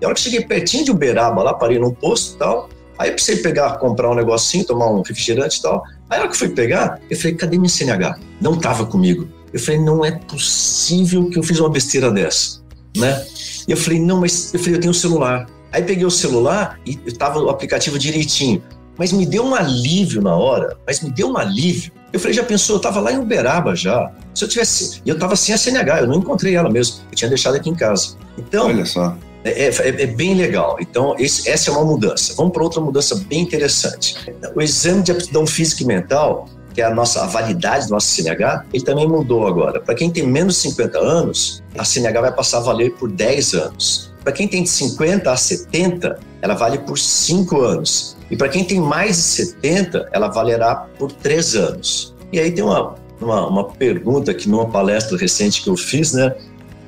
e 0.00 0.04
a 0.04 0.08
hora 0.08 0.14
que 0.14 0.20
cheguei 0.20 0.40
pertinho 0.40 0.84
de 0.84 0.90
Uberaba, 0.90 1.42
lá 1.42 1.54
parei 1.54 1.78
num 1.78 1.92
posto 1.92 2.34
e 2.34 2.38
tal, 2.38 2.68
aí 2.98 3.10
eu 3.10 3.14
precisei 3.14 3.40
pegar, 3.40 3.78
comprar 3.78 4.10
um 4.10 4.14
negocinho, 4.14 4.64
tomar 4.64 4.90
um 4.90 5.00
refrigerante 5.00 5.60
e 5.60 5.62
tal. 5.62 5.84
Aí 6.10 6.18
a 6.18 6.22
hora 6.22 6.28
que 6.28 6.36
fui 6.36 6.48
pegar, 6.48 7.00
eu 7.08 7.16
falei, 7.16 7.34
cadê 7.34 7.56
minha 7.56 7.68
CNH? 7.68 8.18
Não 8.40 8.58
tava 8.58 8.84
comigo. 8.84 9.28
Eu 9.52 9.60
falei, 9.60 9.80
não 9.80 10.04
é 10.04 10.10
possível 10.10 11.30
que 11.30 11.38
eu 11.38 11.42
fiz 11.42 11.60
uma 11.60 11.70
besteira 11.70 12.10
dessa, 12.10 12.60
né? 12.96 13.24
E 13.68 13.70
eu 13.70 13.76
falei, 13.76 14.00
não, 14.00 14.20
mas 14.20 14.52
eu 14.52 14.58
falei, 14.58 14.74
eu 14.74 14.80
tenho 14.80 14.90
um 14.90 14.94
celular. 14.94 15.48
Aí 15.70 15.82
peguei 15.82 16.04
o 16.04 16.10
celular 16.10 16.80
e 16.84 16.96
tava 17.12 17.38
o 17.38 17.48
aplicativo 17.48 17.98
direitinho. 17.98 18.62
Mas 18.98 19.12
me 19.12 19.24
deu 19.24 19.44
um 19.44 19.54
alívio 19.54 20.20
na 20.20 20.34
hora, 20.34 20.76
mas 20.86 21.00
me 21.00 21.10
deu 21.10 21.28
um 21.28 21.36
alívio. 21.36 21.92
Eu 22.12 22.20
falei, 22.20 22.34
já 22.34 22.44
pensou, 22.44 22.76
eu 22.76 22.80
tava 22.80 23.00
lá 23.00 23.12
em 23.12 23.18
Uberaba 23.18 23.74
já. 23.74 24.12
Se 24.34 24.44
eu 24.44 24.48
tivesse. 24.48 25.00
E 25.04 25.08
eu 25.08 25.18
tava 25.18 25.34
sem 25.34 25.54
a 25.54 25.58
CNH, 25.58 26.00
eu 26.00 26.06
não 26.06 26.16
encontrei 26.16 26.54
ela 26.54 26.70
mesmo. 26.70 27.00
Eu 27.10 27.16
tinha 27.16 27.28
deixado 27.28 27.54
aqui 27.56 27.70
em 27.70 27.74
casa. 27.74 28.16
Então. 28.36 28.66
Olha 28.66 28.84
só. 28.84 29.16
É, 29.44 29.64
é, 29.64 30.02
é, 30.02 30.06
bem 30.06 30.34
legal. 30.34 30.76
Então, 30.80 31.16
esse, 31.18 31.48
essa 31.48 31.70
é 31.70 31.72
uma 31.72 31.84
mudança. 31.84 32.34
Vamos 32.36 32.52
para 32.52 32.62
outra 32.62 32.80
mudança 32.80 33.16
bem 33.28 33.40
interessante. 33.40 34.14
O 34.54 34.62
exame 34.62 35.02
de 35.02 35.10
aptidão 35.10 35.46
física 35.46 35.82
e 35.82 35.86
mental, 35.86 36.48
que 36.72 36.80
é 36.80 36.84
a 36.84 36.94
nossa 36.94 37.22
a 37.22 37.26
validade 37.26 37.86
do 37.86 37.92
nosso 37.92 38.06
CNH, 38.08 38.66
ele 38.72 38.84
também 38.84 39.08
mudou 39.08 39.46
agora. 39.46 39.80
Para 39.80 39.94
quem 39.94 40.10
tem 40.10 40.26
menos 40.26 40.56
de 40.56 40.60
50 40.62 40.98
anos, 40.98 41.62
a 41.76 41.84
CNH 41.84 42.20
vai 42.20 42.32
passar 42.32 42.58
a 42.58 42.60
valer 42.60 42.92
por 42.94 43.10
10 43.10 43.54
anos. 43.54 44.12
Para 44.22 44.32
quem 44.32 44.46
tem 44.46 44.62
de 44.62 44.68
50 44.68 45.32
a 45.32 45.36
70, 45.36 46.20
ela 46.40 46.54
vale 46.54 46.78
por 46.78 46.96
5 46.96 47.60
anos. 47.60 48.16
E 48.32 48.36
para 48.36 48.48
quem 48.48 48.64
tem 48.64 48.80
mais 48.80 49.16
de 49.16 49.22
70, 49.22 50.08
ela 50.10 50.28
valerá 50.28 50.86
por 50.98 51.12
3 51.12 51.54
anos. 51.54 52.14
E 52.32 52.40
aí 52.40 52.50
tem 52.50 52.64
uma, 52.64 52.94
uma, 53.20 53.46
uma 53.46 53.64
pergunta 53.64 54.32
que 54.32 54.48
numa 54.48 54.66
palestra 54.70 55.18
recente 55.18 55.62
que 55.62 55.68
eu 55.68 55.76
fiz, 55.76 56.14
né? 56.14 56.34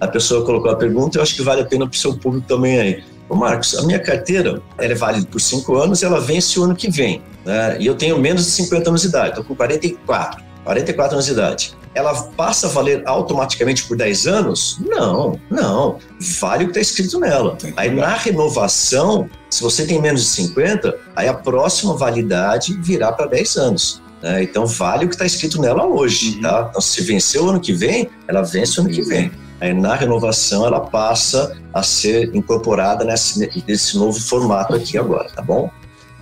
a 0.01 0.09
pessoa 0.09 0.45
colocou 0.45 0.71
a 0.71 0.77
pergunta, 0.77 1.19
eu 1.19 1.23
acho 1.23 1.37
que 1.37 1.43
vale 1.43 1.61
a 1.61 1.65
pena 1.67 1.87
para 1.87 1.95
o 1.95 1.99
seu 1.99 2.17
público 2.17 2.47
também 2.49 2.81
aí. 2.81 3.05
Ô 3.29 3.35
Marcos, 3.35 3.77
a 3.77 3.83
minha 3.83 3.99
carteira 3.99 4.63
ela 4.79 4.93
é 4.93 4.95
válida 4.95 5.27
por 5.31 5.41
cinco 5.41 5.77
anos 5.77 6.03
ela 6.03 6.19
vence 6.19 6.59
o 6.59 6.65
ano 6.65 6.75
que 6.75 6.91
vem. 6.91 7.23
Né? 7.45 7.77
E 7.79 7.87
eu 7.87 7.95
tenho 7.95 8.19
menos 8.19 8.45
de 8.45 8.51
50 8.51 8.89
anos 8.89 9.03
de 9.03 9.09
idade, 9.09 9.29
estou 9.31 9.45
com 9.45 9.55
44, 9.55 10.43
44 10.65 11.15
anos 11.15 11.27
de 11.27 11.33
idade. 11.33 11.75
Ela 11.95 12.15
passa 12.37 12.67
a 12.67 12.71
valer 12.71 13.03
automaticamente 13.07 13.85
por 13.85 13.97
10 13.97 14.27
anos? 14.27 14.79
Não, 14.81 15.39
não. 15.49 15.99
Vale 16.41 16.65
o 16.65 16.67
que 16.67 16.79
está 16.79 16.81
escrito 16.81 17.21
nela. 17.21 17.57
Aí 17.77 17.95
na 17.95 18.15
renovação, 18.15 19.29
se 19.49 19.63
você 19.63 19.87
tem 19.87 20.01
menos 20.01 20.23
de 20.23 20.29
50, 20.29 20.97
aí 21.15 21.29
a 21.29 21.35
próxima 21.35 21.97
validade 21.97 22.77
virá 22.81 23.13
para 23.13 23.27
10 23.27 23.57
anos. 23.57 24.03
Né? 24.21 24.43
Então 24.43 24.67
vale 24.67 25.05
o 25.05 25.09
que 25.09 25.15
está 25.15 25.27
escrito 25.27 25.61
nela 25.61 25.87
hoje. 25.87 26.37
Uhum. 26.37 26.43
Tá? 26.43 26.67
Então 26.71 26.81
se 26.81 27.01
vencer 27.03 27.41
o 27.41 27.51
ano 27.51 27.61
que 27.61 27.73
vem, 27.73 28.09
ela 28.27 28.43
vence 28.43 28.81
o 28.81 28.83
ano 28.83 28.91
que 28.91 29.03
vem. 29.03 29.31
Aí, 29.61 29.73
na 29.73 29.95
renovação, 29.95 30.67
ela 30.67 30.81
passa 30.81 31.57
a 31.73 31.83
ser 31.83 32.35
incorporada 32.35 33.05
nesse, 33.05 33.65
nesse 33.67 33.97
novo 33.97 34.21
formato 34.21 34.75
aqui 34.75 34.99
agora, 34.99 35.29
tá 35.31 35.41
bom? 35.41 35.71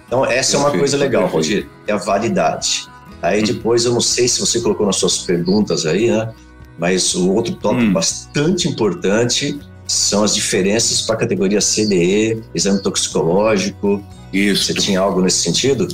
Então, 0.07 0.25
essa 0.25 0.57
é 0.57 0.61
uma 0.61 0.71
coisa 0.71 0.97
legal, 0.97 1.27
Roger, 1.27 1.67
é 1.87 1.93
a 1.93 1.97
validade. 1.97 2.87
Aí 3.23 3.41
hum. 3.41 3.45
depois, 3.45 3.85
eu 3.85 3.93
não 3.93 4.01
sei 4.01 4.27
se 4.27 4.41
você 4.41 4.61
colocou 4.61 4.85
nas 4.85 4.97
suas 4.97 5.19
perguntas 5.19 5.87
aí, 5.87 6.11
né? 6.11 6.33
Mas 6.79 7.15
o 7.15 7.31
outro 7.31 7.55
tópico 7.55 7.85
hum. 7.85 7.93
bastante 7.93 8.69
importante 8.69 9.59
são 9.87 10.25
as 10.25 10.35
diferenças 10.35 11.03
para 11.03 11.17
a 11.17 11.19
categoria 11.19 11.61
CDE, 11.61 12.43
exame 12.55 12.83
toxicológico. 12.83 14.03
Isso. 14.33 14.65
Você 14.65 14.75
tinha 14.75 15.01
algo 15.01 15.21
nesse 15.21 15.43
sentido? 15.43 15.87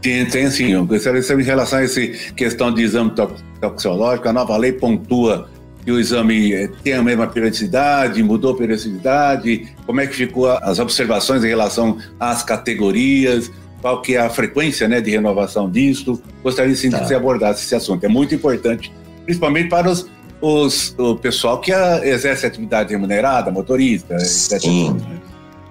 Tem, 0.00 0.24
tem 0.26 0.50
sim. 0.50 0.72
Eu 0.72 0.86
gostaria 0.86 1.20
de 1.20 1.26
saber 1.26 1.42
em 1.42 1.46
relação 1.46 1.78
a 1.78 1.82
essa 1.82 2.00
questão 2.34 2.72
de 2.72 2.82
exame 2.82 3.12
toxicológico. 3.60 4.28
A 4.28 4.32
nova 4.32 4.56
lei 4.56 4.72
pontua 4.72 5.48
que 5.84 5.90
o 5.90 5.98
exame 5.98 6.52
eh, 6.52 6.70
tem 6.82 6.94
a 6.94 7.02
mesma 7.02 7.26
periodicidade, 7.26 8.22
mudou 8.22 8.52
a 8.52 8.56
periodicidade, 8.56 9.68
como 9.86 10.00
é 10.00 10.06
que 10.06 10.14
ficou 10.14 10.46
as 10.46 10.78
observações 10.78 11.42
em 11.42 11.48
relação 11.48 11.98
às 12.18 12.42
categorias, 12.42 13.50
qual 13.80 14.00
que 14.02 14.16
é 14.16 14.20
a 14.20 14.30
frequência 14.30 14.86
né, 14.88 15.00
de 15.00 15.10
renovação 15.10 15.70
disso. 15.70 16.20
Gostaria 16.42 16.74
sim 16.74 16.90
tá. 16.90 16.98
que 16.98 17.08
você 17.08 17.14
abordasse 17.14 17.64
esse 17.64 17.74
assunto, 17.74 18.04
é 18.04 18.08
muito 18.08 18.34
importante, 18.34 18.92
principalmente 19.24 19.68
para 19.68 19.90
os, 19.90 20.06
os 20.40 20.94
o 20.98 21.16
pessoal 21.16 21.60
que 21.60 21.72
a, 21.72 22.06
exerce 22.06 22.46
atividade 22.46 22.92
remunerada, 22.92 23.50
motorista, 23.50 24.14
etc. 24.14 24.60
Sim. 24.60 24.96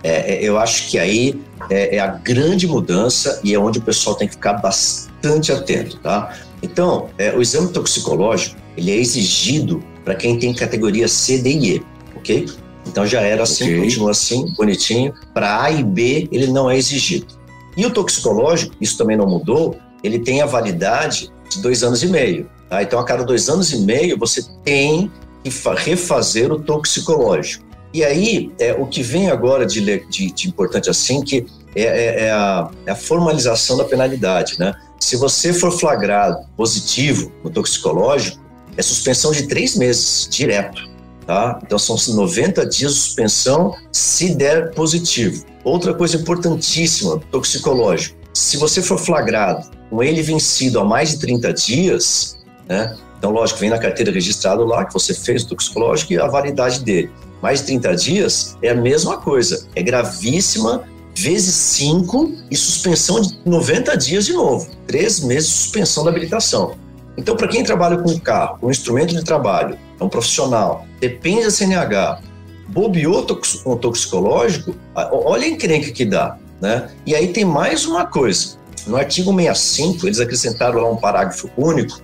É, 0.04 0.36
é, 0.36 0.44
eu 0.44 0.58
acho 0.58 0.89
que 0.89 0.98
aí 0.98 1.39
é, 1.70 1.98
é, 1.98 2.00
a 2.00 2.08
grande 2.08 2.66
mudança 2.68 3.39
e 3.44 3.54
é 3.54 3.60
onde 3.60 3.80
o 3.80 3.82
pessoal 3.82 4.16
tem 4.16 4.28
que 4.28 4.36
ficar 4.36 4.54
bastante 4.54 5.51
atento, 5.51 5.98
tá? 5.98 6.34
Então, 6.62 7.10
é, 7.18 7.34
o 7.36 7.42
exame 7.42 7.70
toxicológico, 7.72 8.56
ele 8.78 8.92
é 8.92 8.96
exigido 8.96 9.84
para 10.06 10.16
quem 10.16 10.39
tem 10.39 10.54
categoria 10.54 11.08
C, 11.08 11.39
D 11.39 11.50
e 11.50 11.75
E, 11.75 11.84
ok? 12.16 12.46
Então 12.88 13.06
já 13.06 13.22
era 13.22 13.44
assim, 13.44 13.66
okay. 13.66 13.82
continua 13.82 14.12
assim, 14.12 14.54
bonitinho. 14.58 15.13
Para 15.34 15.63
A 15.63 15.72
e 15.72 15.84
B, 15.84 16.28
ele 16.32 16.48
não 16.48 16.70
é 16.70 16.78
exigido. 16.78 17.38
E 17.76 17.86
o 17.86 17.92
toxicológico, 17.92 18.76
isso 18.80 18.98
também 18.98 19.18
não 19.18 19.28
mudou, 19.28 19.78
ele 20.04 20.20
tem 20.20 20.42
a 20.42 20.46
validade 20.46 21.32
de 21.50 21.62
dois 21.62 21.84
anos 21.84 22.04
e 22.04 22.08
meio. 22.08 22.50
Tá? 22.70 22.84
Então, 22.84 23.00
a 23.00 23.04
cada 23.04 23.24
dois 23.24 23.50
anos 23.50 23.72
e 23.72 23.80
meio, 23.80 24.18
você 24.18 24.44
tem 24.64 25.12
que 25.44 25.52
refazer 25.78 26.52
o 26.52 26.60
toxicológico. 26.60 27.66
E 27.94 28.04
aí, 28.04 28.52
é, 28.60 28.74
o 28.74 28.86
que 28.86 29.02
vem 29.02 29.30
agora 29.30 29.66
de, 29.66 29.82
de, 29.82 30.32
de 30.32 30.48
importante 30.48 30.90
assim, 30.90 31.22
que 31.22 31.46
é, 31.76 31.82
é, 31.82 32.26
é, 32.26 32.32
a, 32.32 32.70
é, 32.86 32.92
a, 32.92 32.96
formalização 32.96 33.78
da 33.78 33.84
penalidade. 33.84 34.60
Né? 34.60 34.74
Se 35.00 35.16
você 35.16 35.54
for 35.54 35.72
flagrado 35.72 36.46
positivo 36.56 37.32
no 37.44 37.50
toxicológico, 37.50 38.40
é 38.78 38.82
suspensão 38.82 39.32
de 39.32 39.48
três 39.48 39.76
meses, 39.76 40.28
direto. 40.30 40.88
Tá? 41.26 41.60
Então 41.64 41.78
são 41.78 41.96
90 42.16 42.66
dias 42.66 42.94
de 42.94 43.00
suspensão 43.00 43.76
se 43.92 44.34
der 44.34 44.72
positivo. 44.72 45.46
Outra 45.63 45.94
coisa 45.94 46.18
importantíssima, 46.18 47.20
toxicológico. 47.32 48.18
Se 48.34 48.58
você 48.58 48.82
for 48.82 48.98
flagrado 48.98 49.70
com 49.89 50.04
ele 50.04 50.22
vencido 50.22 50.80
há 50.80 50.86
mais 50.86 51.12
de 51.12 51.20
30 51.20 51.54
dias, 51.54 52.38
né? 52.68 52.96
Então, 53.18 53.32
lógico, 53.32 53.60
vem 53.60 53.70
na 53.70 53.78
carteira 53.78 54.12
registrado 54.12 54.63
lá 54.63 54.86
que 54.86 54.94
você 54.94 55.13
fez 55.13 55.44
o 55.44 55.50
toxicológico 55.50 56.13
e 56.13 56.20
a 56.20 56.28
validade 56.28 56.82
dele. 56.82 57.12
Mais 57.42 57.60
de 57.60 57.68
30 57.68 57.96
dias 57.96 58.58
é 58.62 58.70
a 58.70 58.75
mesma 58.75 59.18
coisa. 59.18 59.68
É 59.75 59.84
gravíssima, 59.84 60.84
vezes 61.13 61.54
5 61.54 62.34
e 62.50 62.56
suspensão 62.56 63.20
de 63.20 63.38
90 63.46 63.98
dias 63.98 64.25
de 64.25 64.34
novo. 64.34 64.70
Três 64.88 65.20
meses 65.20 65.50
de 65.50 65.56
suspensão 65.56 66.06
da 66.06 66.12
habilitação. 66.12 66.75
Então, 67.18 67.36
para 67.36 67.50
quem 67.50 67.62
trabalha 67.62 67.98
com 67.98 68.18
carro, 68.20 68.58
com 68.60 68.72
instrumento 68.72 69.13
de 69.13 69.24
trabalho, 69.25 69.78
é 70.00 70.04
um 70.04 70.08
profissional, 70.08 70.86
depende 71.01 71.44
da 71.44 71.51
CNH, 71.51 72.22
bobeou 72.70 73.24
toxicológico, 73.24 74.76
olha 74.96 75.46
a 75.46 75.50
encrenca 75.50 75.92
que 75.92 76.06
dá. 76.06 76.38
Né? 76.62 76.90
E 77.06 77.16
aí 77.16 77.30
tem 77.30 77.46
mais 77.46 77.86
uma 77.86 78.06
coisa. 78.06 78.58
No 78.86 78.98
artigo 78.98 79.34
65, 79.34 80.08
eles 80.08 80.20
acrescentaram 80.20 80.82
lá 80.82 80.90
um 80.90 80.98
parágrafo 80.98 81.50
único 81.58 82.02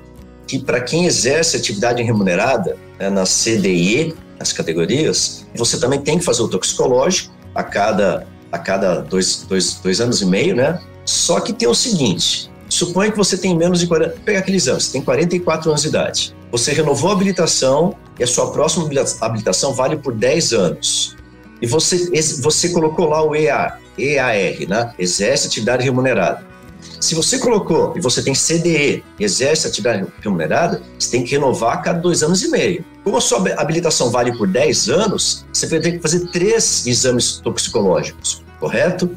que 0.47 0.59
para 0.59 0.79
quem 0.81 1.05
exerce 1.05 1.57
atividade 1.57 2.01
remunerada 2.03 2.77
né, 2.99 3.09
na 3.09 3.23
CDE, 3.23 4.13
as 4.39 4.53
categorias, 4.53 5.45
você 5.55 5.79
também 5.79 5.99
tem 5.99 6.19
que 6.19 6.25
fazer 6.25 6.41
o 6.41 6.47
toxicológico 6.47 7.33
a 7.53 7.63
cada, 7.63 8.27
a 8.51 8.59
cada 8.59 8.99
dois, 8.99 9.45
dois, 9.47 9.75
dois 9.75 10.01
anos 10.01 10.21
e 10.21 10.25
meio, 10.25 10.55
né? 10.55 10.79
Só 11.05 11.39
que 11.39 11.53
tem 11.53 11.67
o 11.67 11.73
seguinte: 11.73 12.51
suponha 12.69 13.11
que 13.11 13.17
você 13.17 13.37
tem 13.37 13.55
menos 13.55 13.79
de 13.79 13.87
40. 13.87 14.17
Pega 14.25 14.39
aquele 14.39 14.57
exame, 14.57 14.81
você 14.81 14.91
tem 14.91 15.01
44 15.01 15.69
anos 15.69 15.81
de 15.81 15.87
idade. 15.87 16.34
Você 16.51 16.71
renovou 16.73 17.09
a 17.09 17.13
habilitação 17.13 17.95
e 18.19 18.23
a 18.23 18.27
sua 18.27 18.51
próxima 18.51 18.89
habilitação 19.21 19.73
vale 19.73 19.97
por 19.97 20.13
10 20.13 20.53
anos. 20.53 21.15
E 21.61 21.67
você, 21.67 22.09
você 22.41 22.69
colocou 22.69 23.09
lá 23.09 23.23
o 23.23 23.35
EA, 23.35 23.77
EAR, 23.97 24.67
né? 24.67 24.93
Exerce 24.99 25.47
atividade 25.47 25.83
remunerada. 25.83 26.45
Se 26.99 27.15
você 27.15 27.37
colocou 27.39 27.93
e 27.95 28.01
você 28.01 28.21
tem 28.23 28.33
CDE 28.33 29.03
exerce 29.19 29.67
atividade 29.67 30.05
remunerada, 30.21 30.81
você 30.97 31.11
tem 31.11 31.23
que 31.23 31.31
renovar 31.31 31.73
a 31.73 31.77
cada 31.77 31.99
dois 31.99 32.23
anos 32.23 32.43
e 32.43 32.49
meio. 32.49 32.85
Como 33.03 33.17
a 33.17 33.21
sua 33.21 33.53
habilitação 33.57 34.09
vale 34.09 34.35
por 34.37 34.47
10 34.47 34.89
anos, 34.89 35.45
você 35.51 35.67
vai 35.67 35.79
ter 35.79 35.93
que 35.93 35.99
fazer 35.99 36.27
três 36.31 36.85
exames 36.87 37.37
toxicológicos, 37.37 38.43
correto? 38.59 39.09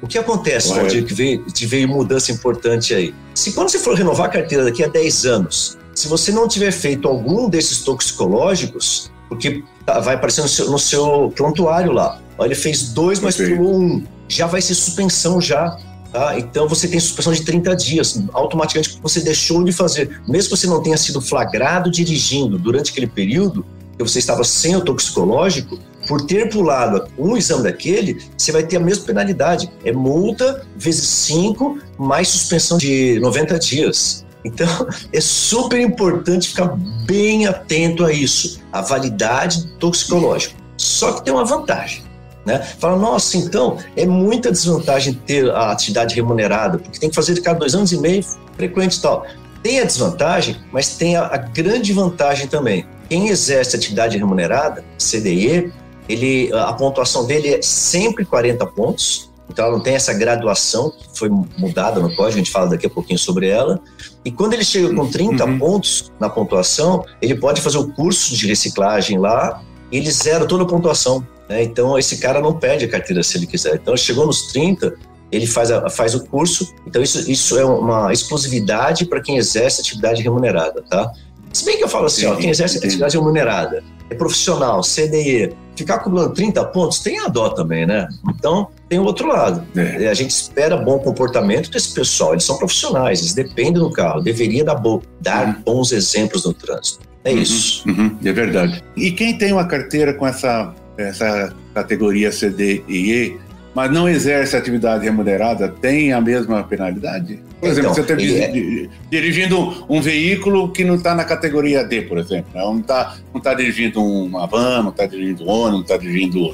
O 0.00 0.06
que 0.06 0.18
acontece, 0.18 0.68
Valdir, 0.74 1.04
que 1.04 1.14
veio, 1.14 1.44
que 1.44 1.64
veio 1.64 1.88
mudança 1.88 2.32
importante 2.32 2.92
aí? 2.92 3.14
Se 3.34 3.52
quando 3.52 3.68
você 3.68 3.78
for 3.78 3.94
renovar 3.94 4.26
a 4.26 4.30
carteira 4.30 4.64
daqui 4.64 4.82
a 4.82 4.88
10 4.88 5.26
anos, 5.26 5.78
se 5.94 6.08
você 6.08 6.32
não 6.32 6.48
tiver 6.48 6.70
feito 6.70 7.08
algum 7.08 7.48
desses 7.48 7.80
toxicológicos, 7.80 9.10
porque 9.28 9.62
tá, 9.84 10.00
vai 10.00 10.14
aparecer 10.14 10.42
no 10.42 10.48
seu, 10.48 10.70
no 10.70 10.78
seu 10.78 11.32
prontuário 11.34 11.92
lá, 11.92 12.20
ele 12.40 12.54
fez 12.54 12.92
dois, 12.92 13.20
mas 13.20 13.36
pulou 13.36 13.76
um, 13.76 14.04
já 14.28 14.46
vai 14.46 14.60
ser 14.60 14.74
suspensão 14.74 15.40
já 15.40 15.76
Tá? 16.12 16.38
Então 16.38 16.68
você 16.68 16.86
tem 16.86 17.00
suspensão 17.00 17.32
de 17.32 17.42
30 17.42 17.74
dias, 17.74 18.22
automaticamente 18.34 18.98
você 19.02 19.20
deixou 19.20 19.64
de 19.64 19.72
fazer. 19.72 20.20
Mesmo 20.28 20.50
que 20.50 20.60
você 20.60 20.66
não 20.66 20.82
tenha 20.82 20.96
sido 20.98 21.22
flagrado 21.22 21.90
dirigindo 21.90 22.58
durante 22.58 22.90
aquele 22.90 23.06
período, 23.06 23.64
que 23.96 24.04
você 24.04 24.18
estava 24.18 24.44
sem 24.44 24.76
o 24.76 24.82
toxicológico, 24.82 25.78
por 26.06 26.26
ter 26.26 26.50
pulado 26.50 27.08
um 27.18 27.36
exame 27.36 27.62
daquele, 27.62 28.20
você 28.36 28.52
vai 28.52 28.62
ter 28.62 28.76
a 28.76 28.80
mesma 28.80 29.06
penalidade. 29.06 29.70
É 29.84 29.92
multa 29.92 30.66
vezes 30.76 31.08
5 31.08 31.78
mais 31.98 32.28
suspensão 32.28 32.76
de 32.76 33.18
90 33.20 33.58
dias. 33.58 34.26
Então, 34.44 34.88
é 35.12 35.20
super 35.20 35.80
importante 35.80 36.48
ficar 36.48 36.76
bem 37.06 37.46
atento 37.46 38.04
a 38.04 38.12
isso, 38.12 38.60
a 38.72 38.80
validade 38.80 39.66
toxicológica. 39.78 40.54
Só 40.76 41.12
que 41.12 41.24
tem 41.24 41.32
uma 41.32 41.44
vantagem. 41.44 42.02
Né? 42.44 42.58
Fala, 42.58 42.96
nossa, 42.96 43.36
então 43.36 43.78
é 43.96 44.04
muita 44.04 44.50
desvantagem 44.50 45.14
ter 45.14 45.48
a 45.50 45.70
atividade 45.70 46.14
remunerada, 46.14 46.78
porque 46.78 46.98
tem 46.98 47.08
que 47.08 47.14
fazer 47.14 47.34
de 47.34 47.40
cada 47.40 47.60
dois 47.60 47.74
anos 47.74 47.92
e 47.92 47.98
meio, 47.98 48.24
frequente 48.56 48.96
e 48.96 49.00
tal. 49.00 49.24
Tem 49.62 49.78
a 49.78 49.84
desvantagem, 49.84 50.56
mas 50.72 50.96
tem 50.96 51.14
a, 51.16 51.26
a 51.26 51.36
grande 51.36 51.92
vantagem 51.92 52.48
também. 52.48 52.84
Quem 53.08 53.28
exerce 53.28 53.76
atividade 53.76 54.18
remunerada, 54.18 54.84
CDE, 54.98 55.72
ele, 56.08 56.52
a 56.52 56.72
pontuação 56.72 57.26
dele 57.26 57.54
é 57.54 57.62
sempre 57.62 58.24
40 58.24 58.66
pontos, 58.66 59.30
então 59.52 59.66
ela 59.66 59.76
não 59.76 59.82
tem 59.82 59.94
essa 59.94 60.12
graduação 60.12 60.90
que 60.90 61.18
foi 61.18 61.28
mudada 61.28 62.00
no 62.00 62.08
código, 62.16 62.34
a 62.34 62.38
gente 62.38 62.50
fala 62.50 62.70
daqui 62.70 62.86
a 62.86 62.90
pouquinho 62.90 63.18
sobre 63.18 63.48
ela. 63.48 63.80
E 64.24 64.30
quando 64.30 64.54
ele 64.54 64.64
chega 64.64 64.94
com 64.94 65.08
30 65.08 65.44
uhum. 65.44 65.58
pontos 65.58 66.10
na 66.18 66.28
pontuação, 66.28 67.04
ele 67.20 67.34
pode 67.34 67.60
fazer 67.60 67.78
o 67.78 67.92
curso 67.92 68.34
de 68.34 68.46
reciclagem 68.46 69.18
lá, 69.18 69.62
e 69.90 69.98
ele 69.98 70.10
zera 70.10 70.46
toda 70.46 70.64
a 70.64 70.66
pontuação. 70.66 71.26
Né? 71.48 71.62
Então, 71.62 71.98
esse 71.98 72.18
cara 72.18 72.40
não 72.40 72.54
perde 72.54 72.86
a 72.86 72.88
carteira 72.88 73.22
se 73.22 73.36
ele 73.36 73.46
quiser. 73.46 73.74
Então, 73.74 73.96
chegou 73.96 74.26
nos 74.26 74.50
30, 74.52 74.94
ele 75.30 75.46
faz, 75.46 75.70
a, 75.70 75.88
faz 75.90 76.14
o 76.14 76.24
curso. 76.24 76.72
Então, 76.86 77.02
isso, 77.02 77.30
isso 77.30 77.58
é 77.58 77.64
uma 77.64 78.12
exclusividade 78.12 79.04
para 79.04 79.20
quem 79.20 79.36
exerce 79.36 79.82
atividade 79.82 80.22
remunerada, 80.22 80.82
tá? 80.88 81.12
Se 81.52 81.66
bem 81.66 81.76
que 81.76 81.84
eu 81.84 81.88
falo 81.88 82.06
assim, 82.06 82.24
ó, 82.24 82.34
quem 82.34 82.48
exerce 82.48 82.78
atividade 82.78 83.16
remunerada 83.16 83.84
é 84.08 84.14
profissional, 84.14 84.80
CDE, 84.80 85.54
ficar 85.76 85.96
acumulando 85.96 86.34
30 86.34 86.64
pontos, 86.66 87.00
tem 87.00 87.18
a 87.18 87.28
dó 87.28 87.50
também, 87.50 87.86
né? 87.86 88.08
Então, 88.28 88.68
tem 88.92 88.98
o 88.98 89.04
outro 89.04 89.26
lado. 89.26 89.66
É. 89.74 90.06
A 90.06 90.12
gente 90.12 90.32
espera 90.32 90.76
bom 90.76 90.98
comportamento 90.98 91.70
desse 91.70 91.94
pessoal, 91.94 92.34
eles 92.34 92.44
são 92.44 92.58
profissionais, 92.58 93.20
eles 93.20 93.32
dependem 93.32 93.72
do 93.72 93.90
carro, 93.90 94.20
deveria 94.20 94.62
dar, 94.62 94.74
bo 94.74 95.02
dar 95.18 95.46
uhum. 95.46 95.54
bons 95.64 95.92
exemplos 95.92 96.44
no 96.44 96.52
trânsito. 96.52 97.00
É 97.24 97.32
uhum, 97.32 97.38
isso. 97.38 97.88
Uhum, 97.88 98.14
é 98.22 98.32
verdade. 98.32 98.84
E 98.94 99.10
quem 99.10 99.38
tem 99.38 99.50
uma 99.50 99.64
carteira 99.64 100.12
com 100.12 100.26
essa 100.26 100.74
essa 100.98 101.54
categoria 101.72 102.30
CD 102.30 102.82
e 102.86 103.12
E, 103.12 103.36
mas 103.74 103.90
não 103.90 104.06
exerce 104.06 104.54
atividade 104.54 105.04
remunerada, 105.04 105.70
tem 105.70 106.12
a 106.12 106.20
mesma 106.20 106.62
penalidade? 106.62 107.42
Por 107.58 107.70
exemplo, 107.70 107.92
então, 107.92 108.04
você 108.04 108.12
está 108.12 108.14
é... 108.14 108.88
dirigindo 109.10 109.86
um 109.88 110.02
veículo 110.02 110.70
que 110.70 110.84
não 110.84 110.96
está 110.96 111.14
na 111.14 111.24
categoria 111.24 111.82
D, 111.82 112.02
por 112.02 112.18
exemplo. 112.18 112.50
Né? 112.52 112.60
Não 112.60 112.78
está 112.78 113.16
não 113.32 113.40
tá 113.40 113.54
dirigindo 113.54 114.04
uma 114.04 114.46
van, 114.46 114.82
não 114.82 114.90
está 114.90 115.06
dirigindo 115.06 115.44
um 115.44 115.48
ônibus, 115.48 115.72
não 115.72 115.80
está 115.80 115.96
dirigindo 115.96 116.52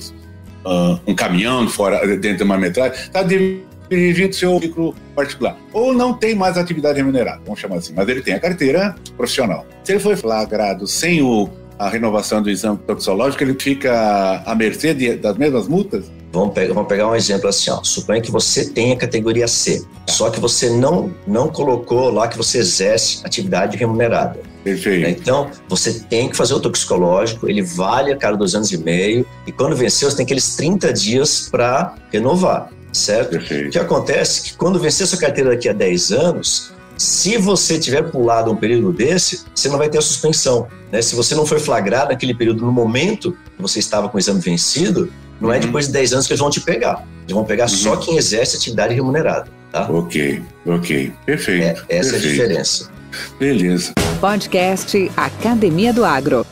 uh, 0.69 1.01
um 1.07 1.15
caminhão 1.15 1.69
fora, 1.69 2.07
dentro 2.17 2.39
de 2.39 2.43
uma 2.43 2.59
metragem, 2.59 2.99
está 2.99 3.23
dirigindo 3.23 4.35
seu 4.35 4.59
veículo 4.59 4.95
particular. 5.15 5.57
Ou 5.73 5.93
não 5.93 6.13
tem 6.13 6.35
mais 6.35 6.57
atividade 6.59 6.99
remunerada, 6.99 7.41
vamos 7.45 7.61
chamar 7.61 7.77
assim, 7.77 7.93
mas 7.95 8.09
ele 8.09 8.21
tem 8.21 8.35
a 8.35 8.41
carteira 8.41 8.95
profissional. 9.17 9.67
Se 9.83 9.93
ele 9.93 10.01
foi 10.01 10.17
flagrado 10.17 10.87
sem 10.87 11.23
o 11.23 11.49
a 11.79 11.89
renovação 11.89 12.43
do 12.43 12.51
exame 12.51 12.77
toxicológico, 12.79 13.43
ele 13.45 13.55
fica 13.55 14.43
à 14.45 14.55
mercê 14.55 14.93
de, 14.93 15.15
das 15.15 15.37
mesmas 15.39 15.69
multas? 15.69 16.11
Vamos 16.33 16.53
pegar, 16.53 16.75
vamos 16.75 16.89
pegar 16.89 17.09
um 17.09 17.15
exemplo 17.15 17.49
assim, 17.49 17.71
ó. 17.71 17.83
Suponha 17.83 18.21
que 18.21 18.31
você 18.31 18.69
tem 18.69 18.93
a 18.93 18.97
categoria 18.97 19.47
C, 19.47 19.83
só 20.07 20.29
que 20.29 20.41
você 20.41 20.69
não, 20.69 21.15
não 21.27 21.49
colocou 21.49 22.11
lá 22.11 22.29
que 22.29 22.37
você 22.37 22.59
exerce 22.59 23.25
atividade 23.25 23.77
remunerada. 23.77 24.41
Perfeito. 24.69 25.21
Então, 25.21 25.51
você 25.69 25.93
tem 25.95 26.29
que 26.29 26.37
fazer 26.37 26.55
o 26.55 26.61
toxicológico, 26.61 27.49
ele 27.49 27.63
vale 27.63 28.13
a 28.13 28.17
cada 28.17 28.37
dois 28.37 28.55
anos 28.55 28.71
e 28.71 28.79
meio, 28.79 29.27
e 29.47 29.53
quando 29.53 29.75
venceu, 29.75 30.11
você 30.11 30.17
tem 30.17 30.25
aqueles 30.25 30.57
30 30.57 30.93
dias 30.93 31.49
para 31.51 31.95
renovar, 32.13 32.71
certo? 32.93 33.31
Perfeito. 33.31 33.69
O 33.69 33.71
que 33.71 33.79
acontece 33.79 34.41
é 34.41 34.45
que 34.45 34.57
quando 34.57 34.79
vencer 34.79 35.07
sua 35.07 35.19
carteira 35.19 35.51
daqui 35.51 35.69
a 35.69 35.73
10 35.73 36.13
anos, 36.13 36.73
se 36.97 37.39
você 37.39 37.79
tiver 37.79 38.11
pulado 38.11 38.51
um 38.51 38.57
período 38.57 38.93
desse, 38.93 39.43
você 39.55 39.69
não 39.69 39.79
vai 39.79 39.89
ter 39.89 39.99
a 39.99 40.03
suspensão. 40.03 40.67
Né? 40.91 41.01
Se 41.01 41.15
você 41.15 41.35
não 41.35 41.47
foi 41.47 41.61
flagrado 41.61 42.11
naquele 42.11 42.35
período, 42.35 42.67
no 42.67 42.73
momento 42.73 43.37
que 43.57 43.63
você 43.63 43.79
estava 43.79 44.09
com 44.09 44.17
o 44.17 44.21
exame 44.21 44.41
vencido, 44.41 45.11
não 45.41 45.51
é 45.51 45.57
uhum. 45.57 45.63
é 45.63 45.67
depois 45.67 45.87
de 45.87 45.93
10 45.93 46.15
anos 46.15 46.27
que 46.27 46.33
eles 46.33 46.41
vão 46.41 46.51
te 46.51 46.61
pegar. 46.61 47.07
Eles 47.23 47.33
vão 47.33 47.45
pegar 47.45 47.65
uhum. 47.65 47.69
só 47.69 47.97
quem 47.97 48.17
exerce 48.17 48.57
atividade 48.57 48.95
remunerada. 48.95 49.49
Tá? 49.71 49.89
Ok, 49.91 50.43
ok. 50.67 51.13
Perfeito. 51.25 51.85
É, 51.89 51.99
essa 51.99 52.11
perfeito. 52.11 52.15
é 52.15 52.17
a 52.17 52.47
diferença. 52.47 52.98
Beleza. 53.39 53.93
Podcast 54.21 55.11
Academia 55.17 55.93
do 55.93 56.05
Agro. 56.05 56.47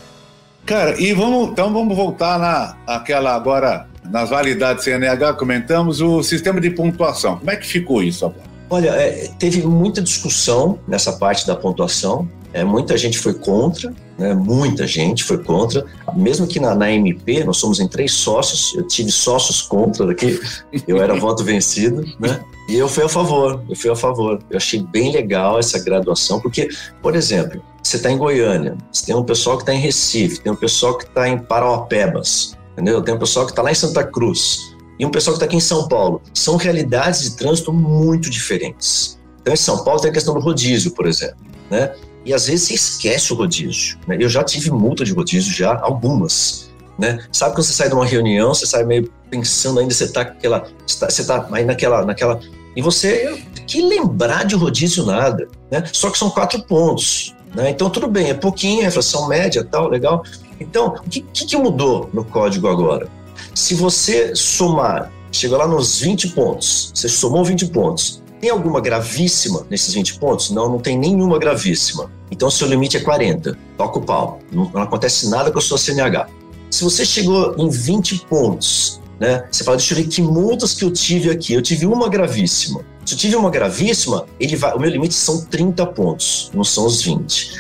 Cara, 0.65 1.01
e 1.01 1.13
vamos, 1.13 1.51
então 1.51 1.73
vamos 1.73 1.97
voltar 1.97 2.39
na 2.39 2.77
aquela 2.87 3.35
agora 3.35 3.87
nas 4.11 4.31
validades 4.31 4.85
CNH, 4.85 5.35
comentamos 5.35 6.01
o 6.01 6.23
sistema 6.23 6.61
de 6.61 6.71
pontuação. 6.71 7.39
Como 7.39 7.51
é 7.51 7.57
que 7.57 7.67
ficou 7.67 8.03
isso 8.03 8.25
agora? 8.25 8.47
Olha, 8.69 8.91
é, 8.91 9.29
teve 9.39 9.63
muita 9.63 10.03
discussão 10.03 10.79
nessa 10.89 11.13
parte 11.13 11.47
da 11.47 11.55
pontuação. 11.55 12.29
É, 12.53 12.65
muita 12.65 12.97
gente 12.97 13.19
foi 13.19 13.35
contra, 13.35 13.93
né? 14.19 14.35
muita 14.35 14.87
gente 14.87 15.25
foi 15.25 15.43
contra. 15.43 15.85
Mesmo 16.15 16.47
que 16.47 16.59
na, 16.59 16.75
na, 16.75 16.91
MP, 16.91 17.45
nós 17.45 17.59
somos 17.59 17.81
em 17.81 17.89
três 17.89 18.13
sócios, 18.13 18.75
eu 18.75 18.87
tive 18.87 19.11
sócios 19.11 19.63
contra 19.63 20.07
daqui, 20.07 20.41
eu 20.87 21.01
era 21.01 21.15
voto 21.15 21.45
vencido, 21.45 22.05
né? 22.19 22.41
E 22.69 22.75
eu 22.75 22.89
fui 22.89 23.05
a 23.05 23.09
favor, 23.09 23.63
eu 23.69 23.77
fui 23.77 23.91
a 23.91 23.97
favor. 23.97 24.41
Eu 24.51 24.57
achei 24.57 24.83
bem 24.83 25.13
legal 25.13 25.59
essa 25.59 25.79
graduação, 25.79 26.41
porque, 26.41 26.69
por 27.01 27.15
exemplo, 27.15 27.63
você 27.83 27.97
está 27.97 28.11
em 28.11 28.19
Goiânia, 28.19 28.77
você 28.91 29.07
tem 29.07 29.15
um 29.15 29.23
pessoal 29.23 29.57
que 29.57 29.63
está 29.63 29.73
em 29.73 29.79
Recife, 29.79 30.41
tem 30.41 30.53
um 30.53 30.57
pessoal 30.57 30.99
que 30.99 31.05
está 31.05 31.29
em 31.29 31.39
Parauapebas, 31.39 32.57
entendeu? 32.73 33.03
Tem 33.03 33.15
um 33.15 33.19
pessoal 33.19 33.47
que 33.47 33.53
está 33.53 33.63
lá 33.63 33.71
em 33.71 33.75
Santa 33.75 34.03
Cruz 34.03 34.75
e 34.99 35.07
um 35.07 35.11
pessoal 35.11 35.35
que 35.35 35.37
está 35.37 35.47
aqui 35.47 35.57
em 35.57 35.61
São 35.61 35.87
Paulo. 35.87 36.21
São 36.35 36.57
realidades 36.57 37.23
de 37.23 37.37
trânsito 37.37 37.73
muito 37.73 38.29
diferentes. 38.29 39.19
Então, 39.41 39.55
em 39.55 39.57
São 39.57 39.85
Paulo 39.85 40.01
tem 40.01 40.11
a 40.11 40.13
questão 40.13 40.35
do 40.35 40.41
rodízio, 40.41 40.91
por 40.91 41.07
exemplo, 41.07 41.37
né? 41.71 41.95
E 42.27 42.35
às 42.35 42.49
vezes 42.49 42.67
você 42.67 42.75
esquece 42.75 43.33
o 43.33 43.37
rodízio. 43.37 43.97
Né? 44.07 44.19
Eu 44.21 44.29
já 44.29 44.43
tive 44.43 44.71
multa 44.71 45.05
de 45.05 45.13
rodízio, 45.13 45.55
já, 45.55 45.81
algumas. 45.81 46.69
Né? 46.99 47.25
Sabe 47.31 47.55
quando 47.55 47.65
você 47.65 47.73
sai 47.73 47.89
de 47.89 47.95
uma 47.95 48.05
reunião, 48.05 48.53
você 48.53 48.67
sai 48.67 48.85
meio 48.85 49.11
pensando 49.31 49.79
ainda, 49.79 49.95
você 49.95 50.05
está 50.05 50.23
aquela, 50.23 50.67
você 50.87 51.25
tá 51.25 51.49
aí 51.53 51.65
naquela, 51.65 52.05
naquela, 52.05 52.41
e 52.75 52.83
você 52.83 53.43
que 53.67 53.81
lembrar 53.81 54.45
de 54.45 54.55
rodízio 54.55 55.05
nada, 55.05 55.49
né? 55.71 55.83
Só 55.93 56.11
que 56.11 56.19
são 56.19 56.31
quatro 56.31 56.63
pontos, 56.63 57.35
né? 57.55 57.71
Então 57.71 57.91
tudo 57.91 58.07
bem, 58.07 58.31
é 58.31 58.35
pouquinho, 58.35 58.85
é 58.85 58.87
inflação 58.87 59.27
média, 59.29 59.65
tal, 59.65 59.89
legal. 59.89 60.23
Então 60.61 60.95
o 61.05 61.11
que, 61.11 61.23
que 61.23 61.57
mudou 61.57 62.09
no 62.13 62.25
código 62.25 62.69
agora? 62.69 63.09
Se 63.55 63.75
você 63.75 64.35
somar, 64.35 65.11
chega 65.33 65.57
lá 65.57 65.67
nos 65.67 66.01
20 66.01 66.29
pontos, 66.29 66.93
você 66.95 67.09
somou 67.09 67.45
20 67.45 67.67
pontos, 67.67 68.23
tem 68.47 68.51
alguma 68.53 68.81
gravíssima 68.81 69.67
nesses 69.69 69.93
20 69.93 70.21
pontos? 70.21 70.51
Não, 70.51 70.69
não 70.69 70.79
tem 70.79 70.97
nenhuma 70.97 71.37
gravíssima. 71.37 72.09
Então, 72.31 72.49
seu 72.49 72.69
limite 72.69 72.97
é 72.97 73.01
40. 73.01 73.59
Toca 73.77 73.99
o 73.99 74.03
pau. 74.03 74.39
Não, 74.53 74.71
não 74.73 74.83
acontece 74.83 75.29
nada 75.29 75.51
com 75.51 75.59
a 75.59 75.61
sua 75.61 75.77
CNH. 75.77 76.29
Se 76.71 76.85
você 76.85 77.05
chegou 77.05 77.57
em 77.59 77.69
20 77.69 78.27
pontos, 78.29 79.01
né? 79.19 79.45
Você 79.51 79.65
fala, 79.65 79.79
deixa 79.79 79.95
eu 79.95 79.99
ver 79.99 80.07
que 80.07 80.23
multas 80.23 80.75
que 80.75 80.85
eu 80.85 80.93
tive 80.93 81.29
aqui. 81.29 81.55
Eu 81.55 81.63
tive 81.63 81.87
uma 81.87 82.09
gravíssima. 82.09 82.85
Se 83.05 83.15
eu 83.15 83.19
tive 83.19 83.35
uma 83.35 83.51
gravíssima, 83.51 84.27
ele 84.39 84.55
vai, 84.55 84.75
o 84.75 84.79
meu 84.79 84.91
limite 84.91 85.15
são 85.15 85.45
30 85.45 85.85
pontos, 85.87 86.51
não 86.55 86.63
são 86.63 86.87
os 86.87 87.03
20. 87.03 87.51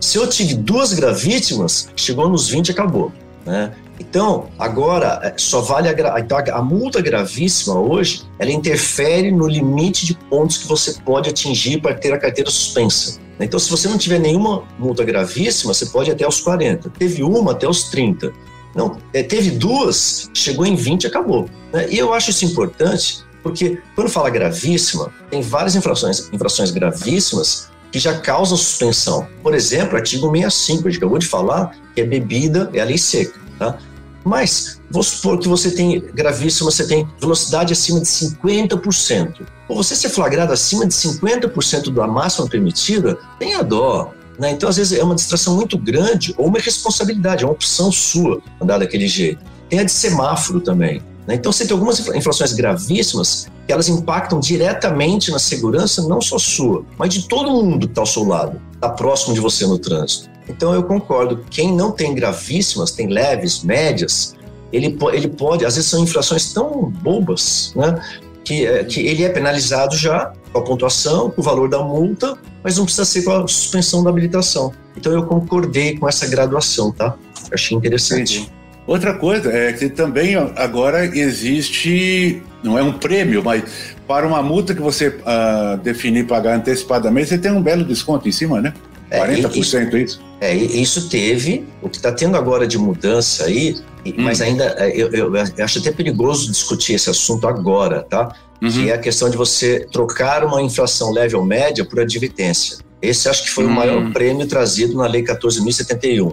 Se 0.00 0.16
eu 0.16 0.26
tive 0.26 0.54
duas 0.54 0.94
gravíssimas, 0.94 1.88
chegou 1.94 2.30
nos 2.30 2.48
20 2.48 2.70
acabou. 2.70 3.12
Né? 3.44 3.72
Então, 4.00 4.48
agora, 4.58 5.20
é, 5.22 5.34
só 5.36 5.60
vale 5.60 5.86
a, 5.86 6.18
então, 6.18 6.38
a 6.38 6.62
multa 6.62 7.02
gravíssima 7.02 7.78
hoje, 7.78 8.22
ela 8.38 8.50
interfere 8.50 9.30
no 9.30 9.46
limite 9.46 10.06
de 10.06 10.14
pontos 10.14 10.56
que 10.56 10.66
você 10.66 10.94
pode 11.04 11.28
atingir 11.28 11.82
para 11.82 11.94
ter 11.94 12.10
a 12.12 12.18
carteira 12.18 12.50
suspensa. 12.50 13.20
Então, 13.38 13.60
se 13.60 13.70
você 13.70 13.88
não 13.88 13.98
tiver 13.98 14.18
nenhuma 14.18 14.64
multa 14.78 15.04
gravíssima, 15.04 15.74
você 15.74 15.86
pode 15.86 16.10
até 16.10 16.26
os 16.26 16.40
40. 16.40 16.88
Teve 16.98 17.22
uma 17.22 17.52
até 17.52 17.68
os 17.68 17.84
30. 17.90 18.32
Não, 18.74 18.96
é, 19.12 19.22
teve 19.22 19.50
duas, 19.50 20.30
chegou 20.32 20.64
em 20.64 20.74
20 20.74 21.06
acabou. 21.06 21.48
Né? 21.72 21.86
E 21.90 21.98
eu 21.98 22.14
acho 22.14 22.30
isso 22.30 22.44
importante 22.46 23.22
porque 23.42 23.80
quando 23.94 24.08
fala 24.08 24.30
gravíssima, 24.30 25.12
tem 25.30 25.42
várias 25.42 25.74
infrações, 25.74 26.28
infrações 26.32 26.70
gravíssimas 26.70 27.68
que 27.92 27.98
já 27.98 28.18
causam 28.18 28.56
suspensão. 28.56 29.26
Por 29.42 29.54
exemplo, 29.54 29.96
artigo 29.96 30.30
65, 30.30 30.86
a 30.86 30.90
gente 30.90 30.98
acabou 30.98 31.18
de 31.18 31.26
falar, 31.26 31.76
que 31.94 32.00
é 32.00 32.04
bebida, 32.04 32.70
é 32.72 32.80
a 32.80 32.84
lei 32.84 32.98
seca. 32.98 33.38
Tá? 33.58 33.78
Mas, 34.24 34.80
vou 34.90 35.02
supor 35.02 35.38
que 35.38 35.48
você 35.48 35.70
tem 35.70 36.00
gravíssima, 36.00 36.70
você 36.70 36.86
tem 36.86 37.08
velocidade 37.18 37.72
acima 37.72 38.00
de 38.00 38.06
50%. 38.06 39.46
Ou 39.68 39.76
você 39.76 39.96
ser 39.96 40.10
flagrado 40.10 40.52
acima 40.52 40.86
de 40.86 40.94
50% 40.94 41.92
da 41.92 42.06
máxima 42.06 42.48
permitida, 42.48 43.18
tenha 43.38 43.62
dó. 43.62 44.12
Né? 44.38 44.50
Então, 44.50 44.68
às 44.68 44.76
vezes, 44.76 44.98
é 44.98 45.02
uma 45.02 45.14
distração 45.14 45.54
muito 45.54 45.78
grande 45.78 46.34
ou 46.36 46.48
uma 46.48 46.58
responsabilidade, 46.58 47.44
é 47.44 47.46
uma 47.46 47.52
opção 47.52 47.90
sua 47.90 48.40
andar 48.60 48.78
daquele 48.78 49.08
jeito. 49.08 49.42
Tem 49.68 49.78
a 49.78 49.84
de 49.84 49.92
semáforo 49.92 50.60
também. 50.60 51.02
Né? 51.26 51.34
Então, 51.34 51.52
você 51.52 51.66
tem 51.66 51.72
algumas 51.72 51.98
infrações 52.08 52.52
gravíssimas 52.52 53.46
elas 53.70 53.88
impactam 53.88 54.40
diretamente 54.40 55.30
na 55.30 55.38
segurança, 55.38 56.06
não 56.06 56.20
só 56.20 56.38
sua, 56.38 56.84
mas 56.98 57.12
de 57.12 57.28
todo 57.28 57.50
mundo 57.50 57.86
que 57.86 57.92
está 57.92 58.02
ao 58.02 58.06
seu 58.06 58.24
lado, 58.24 58.60
está 58.74 58.88
próximo 58.88 59.34
de 59.34 59.40
você 59.40 59.66
no 59.66 59.78
trânsito. 59.78 60.28
Então, 60.48 60.74
eu 60.74 60.82
concordo. 60.82 61.44
Quem 61.48 61.72
não 61.72 61.92
tem 61.92 62.14
gravíssimas, 62.14 62.90
tem 62.90 63.06
leves, 63.06 63.62
médias, 63.62 64.34
ele, 64.72 64.96
ele 65.12 65.28
pode, 65.28 65.64
às 65.64 65.76
vezes 65.76 65.90
são 65.90 66.02
infrações 66.02 66.52
tão 66.52 66.90
bobas, 67.02 67.72
né? 67.74 68.00
Que, 68.44 68.66
é, 68.66 68.84
que 68.84 69.00
ele 69.00 69.22
é 69.22 69.28
penalizado 69.28 69.96
já 69.96 70.32
com 70.52 70.58
a 70.58 70.62
pontuação, 70.62 71.30
com 71.30 71.40
o 71.40 71.44
valor 71.44 71.68
da 71.68 71.78
multa, 71.78 72.36
mas 72.64 72.76
não 72.76 72.84
precisa 72.84 73.04
ser 73.04 73.22
com 73.22 73.32
a 73.32 73.46
suspensão 73.46 74.02
da 74.02 74.10
habilitação. 74.10 74.72
Então 74.96 75.12
eu 75.12 75.24
concordei 75.24 75.96
com 75.96 76.08
essa 76.08 76.26
graduação, 76.26 76.90
tá? 76.90 77.14
Achei 77.52 77.76
interessante. 77.76 78.38
Entendi. 78.38 78.52
Outra 78.86 79.14
coisa 79.14 79.52
é 79.52 79.72
que 79.72 79.88
também 79.88 80.34
agora 80.34 81.04
existe, 81.04 82.42
não 82.62 82.78
é 82.78 82.82
um 82.82 82.92
prêmio, 82.92 83.42
mas 83.42 83.62
para 84.06 84.26
uma 84.26 84.42
multa 84.42 84.74
que 84.74 84.80
você 84.80 85.08
uh, 85.08 85.76
definir 85.82 86.26
pagar 86.26 86.56
antecipadamente, 86.56 87.28
você 87.28 87.38
tem 87.38 87.52
um 87.52 87.62
belo 87.62 87.84
desconto 87.84 88.28
em 88.28 88.32
cima, 88.32 88.60
né? 88.60 88.74
É, 89.10 89.18
40% 89.20 89.94
isso? 89.94 90.22
É, 90.40 90.54
isso 90.54 91.08
teve. 91.08 91.66
O 91.82 91.88
que 91.88 91.96
está 91.96 92.12
tendo 92.12 92.36
agora 92.36 92.66
de 92.66 92.78
mudança 92.78 93.44
aí, 93.44 93.76
hum. 94.06 94.12
mas 94.18 94.40
ainda 94.40 94.64
é, 94.78 94.90
eu, 94.90 95.10
eu, 95.12 95.34
eu, 95.34 95.64
acho 95.64 95.78
até 95.78 95.90
perigoso 95.90 96.50
discutir 96.50 96.94
esse 96.94 97.10
assunto 97.10 97.46
agora, 97.46 98.02
tá? 98.08 98.34
Uhum. 98.62 98.70
Que 98.70 98.90
é 98.90 98.94
a 98.94 98.98
questão 98.98 99.30
de 99.30 99.36
você 99.36 99.86
trocar 99.90 100.44
uma 100.44 100.62
inflação 100.62 101.12
leve 101.12 101.34
ou 101.34 101.44
média 101.44 101.84
por 101.84 102.00
advertência. 102.00 102.78
Esse 103.00 103.28
acho 103.28 103.44
que 103.44 103.50
foi 103.50 103.64
o 103.64 103.70
maior 103.70 104.02
hum. 104.02 104.12
prêmio 104.12 104.46
trazido 104.46 104.96
na 104.96 105.06
Lei 105.06 105.24
14.071 105.24 106.32